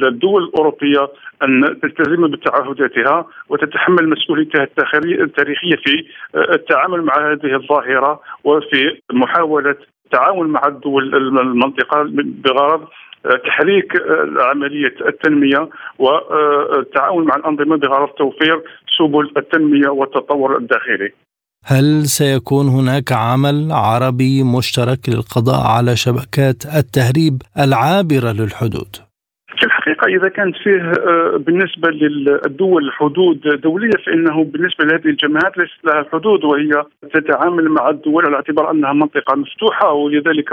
الدول 0.08 0.44
الأوروبية 0.44 1.10
أن 1.44 1.80
تلتزم 1.82 2.28
بتعهداتها 2.28 3.26
وتتحمل 3.50 4.10
مسؤوليتها 4.10 4.68
التاريخية 4.96 5.76
في 5.86 6.06
التعامل 6.36 7.02
مع 7.02 7.32
هذه 7.32 7.56
الظاهرة 7.56 8.22
وفي 8.44 8.98
محاولة 9.14 9.76
التعاون 10.06 10.48
مع 10.48 10.62
الدول 10.68 11.16
المنطقة 11.16 12.04
بغرض 12.16 12.88
تحريك 13.46 13.94
عملية 14.40 14.96
التنمية 15.08 15.70
والتعاون 16.00 17.26
مع 17.26 17.36
الأنظمة 17.36 17.78
بغرض 17.78 18.08
توفير 18.08 18.62
سبل 18.98 19.32
التنمية 19.38 19.90
والتطور 19.90 20.58
الداخلي. 20.58 21.12
هل 21.68 22.06
سيكون 22.06 22.68
هناك 22.68 23.12
عمل 23.12 23.72
عربي 23.72 24.44
مشترك 24.44 25.00
للقضاء 25.10 25.62
على 25.76 25.96
شبكات 25.96 26.60
التهريب 26.80 27.42
العابرة 27.60 28.32
للحدود؟ 28.40 28.92
في 29.58 29.66
الحقيقة 29.66 30.06
إذا 30.08 30.30
كانت 30.30 30.56
فيه 30.64 30.92
بالنسبة 31.38 31.90
للدول 31.90 32.92
حدود 32.92 33.40
دولية 33.64 33.98
فإنه 34.06 34.44
بالنسبة 34.44 34.86
لهذه 34.86 35.06
الجماعات 35.06 35.58
ليست 35.58 35.86
لها 35.86 36.06
حدود 36.14 36.44
وهي 36.44 36.84
تتعامل 37.14 37.70
مع 37.70 37.90
الدول 37.90 38.26
على 38.26 38.36
اعتبار 38.36 38.72
أنها 38.72 38.94
منطقة 38.94 39.36
مفتوحة 39.36 39.92
ولذلك 39.92 40.50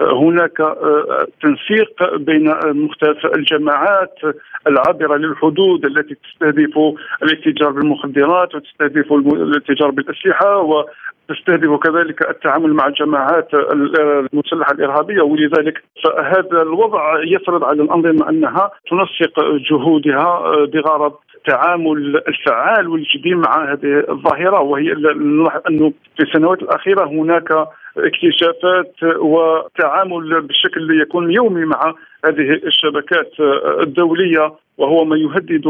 هناك 0.00 0.60
آه، 0.60 1.26
تنسيق 1.42 2.16
بين 2.16 2.54
مختلف 2.64 3.26
الجماعات 3.26 4.14
العابرة 4.66 5.16
للحدود 5.16 5.84
التي 5.84 6.14
تستهدف 6.14 6.78
الاتجار 7.22 7.70
بالمخدرات 7.70 8.54
وتستهدف 8.54 9.12
الاتجار 9.12 9.90
بالأسلحة 9.90 10.58
وتستهدف 10.58 11.78
كذلك 11.82 12.30
التعامل 12.30 12.74
مع 12.74 12.86
الجماعات 12.86 13.48
المسلحة 13.54 14.72
الإرهابية. 14.72 15.22
ولذلك 15.22 15.82
فهذا 16.04 16.62
الوضع 16.62 17.22
يفرض 17.24 17.64
على 17.64 17.82
الأنظمة 17.82 18.28
أنها 18.28 18.70
تنسق 18.90 19.40
جهودها 19.70 20.42
بغرض 20.64 21.14
التعامل 21.48 22.22
الفعال 22.28 22.88
والجدي 22.88 23.34
مع 23.34 23.72
هذه 23.72 24.04
الظاهرة 24.08 24.60
وهي 24.60 24.94
نلاحظ 25.16 25.60
أنه 25.70 25.92
في 26.16 26.22
السنوات 26.22 26.62
الأخيرة 26.62 27.04
هناك 27.04 27.48
اكتشافات 27.96 28.94
وتعامل 29.02 30.40
بشكل 30.40 31.00
يكون 31.00 31.30
يومي 31.30 31.64
مع 31.64 31.94
هذه 32.24 32.60
الشبكات 32.66 33.30
الدولية. 33.80 34.52
وهو 34.78 35.04
ما 35.04 35.16
يهدد 35.16 35.66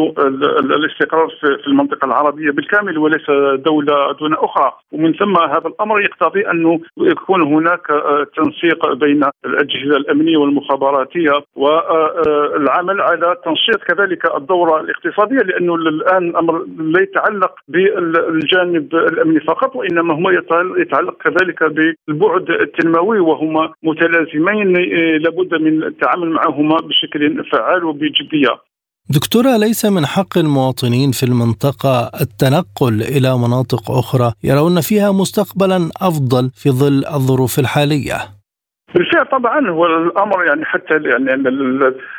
الاستقرار 0.77 1.29
في 1.41 1.67
المنطقة 1.67 2.07
العربية 2.07 2.51
بالكامل 2.51 2.99
وليس 2.99 3.31
دولة 3.57 4.13
دون 4.13 4.35
أخرى. 4.35 4.73
ومن 4.93 5.13
ثم 5.13 5.37
هذا 5.37 5.67
الأمر 5.67 6.01
يقتضي 6.01 6.51
انه 6.51 6.81
يكون 6.99 7.43
هناك 7.43 7.87
تنسيق 8.37 8.93
بين 8.93 9.21
الأجهزة 9.45 9.97
الأمنية 9.97 10.37
والمخابراتية 10.37 11.33
والعمل 11.57 13.01
على 13.01 13.37
تنشيط 13.45 13.83
كذلك 13.89 14.37
الدورة 14.37 14.81
الاقتصادية 14.81 15.37
لأنه 15.37 15.75
الآن 15.75 16.29
الأمر 16.29 16.65
لا 16.79 17.01
يتعلق 17.01 17.53
بالجانب 17.69 18.95
الأمني 18.95 19.41
فقط 19.41 19.77
وإنما 19.77 20.15
هو 20.15 20.31
يتعلق 20.77 21.17
كذلك 21.23 21.63
بالبعد 21.63 22.51
التنموي 22.51 23.19
وهما 23.19 23.73
متلازمين 23.83 24.73
لابد 25.23 25.55
من 25.55 25.83
التعامل 25.83 26.31
معهما 26.31 26.77
بشكل 26.77 27.45
فعال 27.45 27.85
وبجدية. 27.85 28.66
دكتورة 29.11 29.57
ليس 29.57 29.85
من 29.85 30.07
حق 30.07 30.39
المواطنين 30.39 31.13
في 31.13 31.23
المنطقة 31.23 32.11
التنقل 32.21 33.03
إلى 33.03 33.39
مناطق 33.39 33.91
أخرى 33.91 34.33
يرون 34.45 34.81
فيها 34.81 35.13
مستقبلا 35.13 35.91
أفضل 35.97 36.51
في 36.55 36.71
ظل 36.71 37.07
الظروف 37.07 37.59
الحالية. 37.59 38.36
بالفعل 38.95 39.27
طبعا 39.27 39.69
هو 39.71 39.87
الأمر 39.87 40.45
يعني 40.45 40.65
حتى 40.65 40.95
يعني 40.95 41.35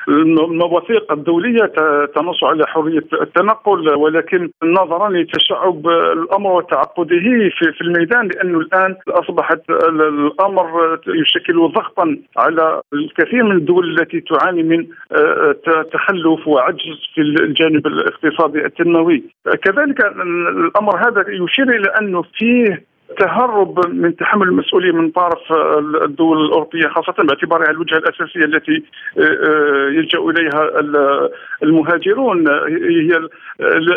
المواثيق 0.08 1.12
الدولية 1.12 1.72
تنص 2.16 2.44
على 2.44 2.68
حرية 2.68 3.04
التنقل 3.22 3.96
ولكن 3.96 4.50
نظرا 4.64 5.10
لتشعب 5.10 5.88
الأمر 5.88 6.52
وتعقده 6.52 7.50
في 7.58 7.82
الميدان 7.82 8.28
لأنه 8.28 8.60
الآن 8.60 8.96
أصبحت 9.10 9.62
الأمر 9.70 11.00
يشكل 11.08 11.72
ضغطا 11.76 12.18
على 12.38 12.82
الكثير 12.94 13.44
من 13.44 13.56
الدول 13.56 14.00
التي 14.00 14.22
تعاني 14.22 14.64
من 14.64 14.88
آه، 15.12 15.56
تخلف 15.94 16.48
وعجز 16.48 16.98
في 17.16 17.22
الجانب 17.22 17.88
الاقتصادي 17.88 18.66
التنموي. 18.66 19.24
كذلك 19.64 20.06
الأمر 20.06 21.08
هذا 21.08 21.26
يشير 21.30 21.70
إلى 21.70 21.90
أنه 22.02 22.22
فيه 22.22 22.84
تهرب 23.20 23.88
من 23.88 24.16
تحمل 24.16 24.48
المسؤولية 24.48 24.92
من 24.92 25.10
طرف 25.10 25.52
الدول 26.04 26.46
الأوروبية 26.46 26.88
خاصة 26.88 27.24
باعتبارها 27.24 27.72
الوجهة 27.72 27.98
الأساسية 27.98 28.46
التي 28.46 28.84
آه، 29.18 29.22
آه، 29.22 29.90
يلجأ 29.90 30.20
إليها 30.20 30.72
المهاجرون. 31.64 32.48
هي 32.90 33.20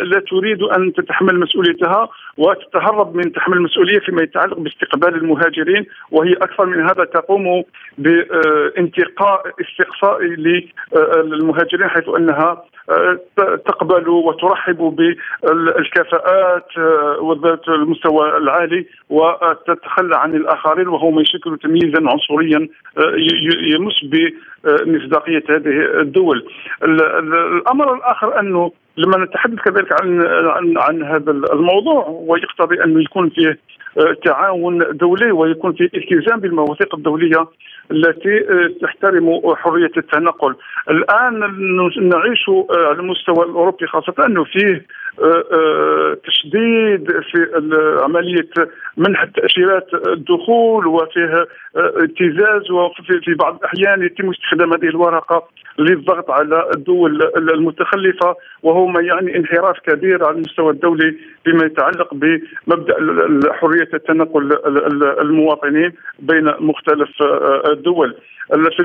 لا 0.03 0.23
تريد 0.31 0.63
أن 0.63 0.93
تتحمل 0.93 1.41
مسؤوليتها 1.41 2.09
وتتهرب 2.37 3.17
من 3.17 3.33
تحمل 3.33 3.57
المسؤولية 3.57 3.99
فيما 3.99 4.23
يتعلق 4.23 4.59
باستقبال 4.59 5.15
المهاجرين 5.15 5.87
وهي 6.11 6.33
أكثر 6.33 6.67
من 6.67 6.83
هذا 6.83 7.05
تقوم 7.05 7.63
بإنتقاء 7.99 9.43
استقصائي 9.61 10.37
للمهاجرين 11.25 11.89
حيث 11.89 12.09
أنها 12.09 12.63
تقبل 13.67 14.09
وترحب 14.09 14.77
بالكفاءات 14.77 16.79
وذات 17.21 17.69
المستوى 17.69 18.37
العالي 18.37 18.87
وتتخلى 19.11 20.17
عن 20.17 20.35
الآخرين 20.35 20.89
وهو 20.89 21.11
ما 21.11 21.23
يشكل 21.23 21.59
تمييزا 21.59 22.11
عنصريا 22.11 22.69
يمس 23.75 24.05
بمصداقية 24.05 25.43
هذه 25.49 26.01
الدول. 26.01 26.47
الأمر 26.83 27.95
الآخر 27.95 28.41
أنه 28.41 28.73
لما 29.01 29.25
نتحدث 29.25 29.59
كذلك 29.59 30.03
عن 30.03 30.27
عن 30.27 30.79
عن 30.79 31.03
هذا 31.03 31.31
الموضوع 31.31 32.07
ويقتضي 32.09 32.85
انه 32.85 33.01
يكون 33.03 33.31
فيه 33.31 33.59
تعاون 34.25 34.79
دولي 34.93 35.33
ويكون 35.33 35.73
فيه 35.73 35.91
التزام 35.95 36.41
بالمواثيق 36.41 36.95
الدولية 36.95 37.47
التي 37.91 38.41
تحترم 38.83 39.41
حرية 39.57 39.91
التنقل. 39.97 40.55
الآن 40.91 41.39
نعيش 42.01 42.51
على 42.71 43.01
المستوى 43.01 43.45
الأوروبي 43.45 43.87
خاصة 43.87 44.15
أنه 44.27 44.45
فيه 44.45 44.87
تشديد 46.27 47.13
في 47.33 47.47
عملية 48.03 48.49
منح 48.97 49.25
تأشيرات 49.25 49.89
الدخول 50.07 50.87
وفيه 50.87 51.47
ابتزاز 51.77 52.71
وفي 52.71 53.21
في 53.25 53.35
بعض 53.35 53.57
الأحيان 53.57 54.03
يتم 54.03 54.31
استخدام 54.31 54.73
هذه 54.73 54.89
الورقة 54.89 55.49
للضغط 55.79 56.31
على 56.31 56.71
الدول 56.75 57.23
المتخلفة 57.37 58.37
وهو 58.63 58.87
ما 58.87 59.01
يعني 59.01 59.37
انحراف 59.37 59.79
كبير 59.79 60.25
على 60.25 60.37
المستوى 60.37 60.73
الدولي 60.73 61.15
فيما 61.45 61.65
يتعلق 61.65 62.15
بمبدأ 62.15 62.97
حرية 63.53 63.89
التنقل 63.95 64.59
المواطنين 65.21 65.93
بين 66.19 66.51
مختلف 66.61 67.09
الدول. 67.73 68.15
في 68.51 68.81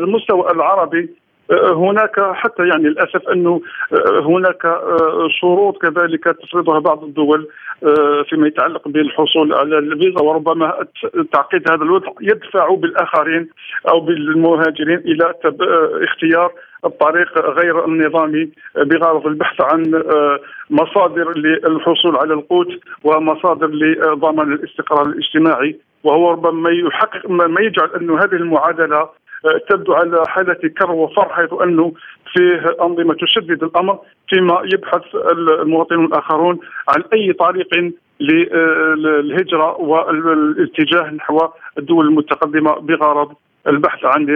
المستوى 0.00 0.50
العربي 0.50 1.10
هناك 1.52 2.20
حتى 2.20 2.68
يعني 2.68 2.82
للأسف 2.88 3.28
أنه 3.28 3.60
هناك 4.22 4.80
شروط 5.40 5.82
كذلك 5.82 6.24
تفرضها 6.24 6.78
بعض 6.78 7.04
الدول 7.04 7.48
فيما 8.28 8.46
يتعلق 8.46 8.88
بالحصول 8.88 9.54
على 9.54 9.78
الفيزا 9.78 10.22
وربما 10.22 10.84
تعقيد 11.32 11.70
هذا 11.70 11.82
الوضع 11.82 12.08
يدفع 12.20 12.74
بالآخرين 12.74 13.48
أو 13.88 14.00
بالمهاجرين 14.00 14.98
إلى 14.98 15.34
اختيار 16.04 16.52
الطريق 16.84 17.38
غير 17.38 17.84
النظامي 17.84 18.48
بغرض 18.76 19.26
البحث 19.26 19.60
عن 19.60 20.02
مصادر 20.70 21.38
للحصول 21.38 22.16
على 22.16 22.34
القوت 22.34 22.68
ومصادر 23.04 23.66
لضمان 23.66 24.52
الاستقرار 24.52 25.06
الاجتماعي. 25.06 25.76
وهو 26.04 26.30
ربما 26.30 26.70
يحقق 26.70 27.30
ما 27.30 27.60
يجعل 27.60 27.90
انه 28.00 28.18
هذه 28.18 28.32
المعادلة 28.34 29.08
تبدو 29.68 29.92
على 29.94 30.22
حالة 30.26 30.54
كر 30.78 30.90
وفر 30.90 31.28
حيث 31.28 31.52
أنه 31.62 31.92
فيه 32.32 32.76
أنظمة 32.80 33.14
تشدد 33.14 33.62
الأمر 33.62 33.98
فيما 34.28 34.62
يبحث 34.74 35.02
المواطنون 35.32 36.04
الآخرون 36.04 36.58
عن 36.88 37.02
أي 37.12 37.32
طريق 37.32 37.92
للهجرة 38.20 39.80
والاتجاه 39.80 41.10
نحو 41.10 41.38
الدول 41.78 42.06
المتقدمة 42.06 42.72
بغرض 42.72 43.32
البحث 43.66 44.04
عن 44.04 44.26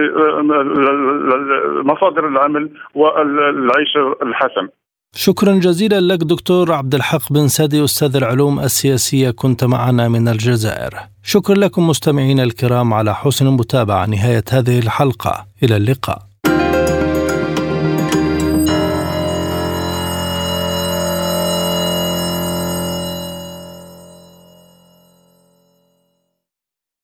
مصادر 1.85 2.27
العمل 2.27 2.69
والعيش 2.95 3.97
الحسن. 4.23 4.67
شكرا 5.15 5.55
جزيلا 5.55 5.99
لك 6.01 6.19
دكتور 6.19 6.73
عبد 6.73 6.95
الحق 6.95 7.33
بن 7.33 7.47
سادي 7.47 7.83
أستاذ 7.83 8.15
العلوم 8.15 8.59
السياسية. 8.59 9.31
كنت 9.31 9.63
معنا 9.63 10.07
من 10.07 10.27
الجزائر. 10.27 10.99
شكرا 11.23 11.55
لكم 11.55 11.87
مستمعينا 11.87 12.43
الكرام 12.43 12.93
على 12.93 13.15
حسن 13.15 13.47
المتابعة. 13.47 14.05
نهاية 14.05 14.43
هذه 14.51 14.79
الحلقة. 14.79 15.45
إلى 15.63 15.77
اللقاء. 15.77 16.32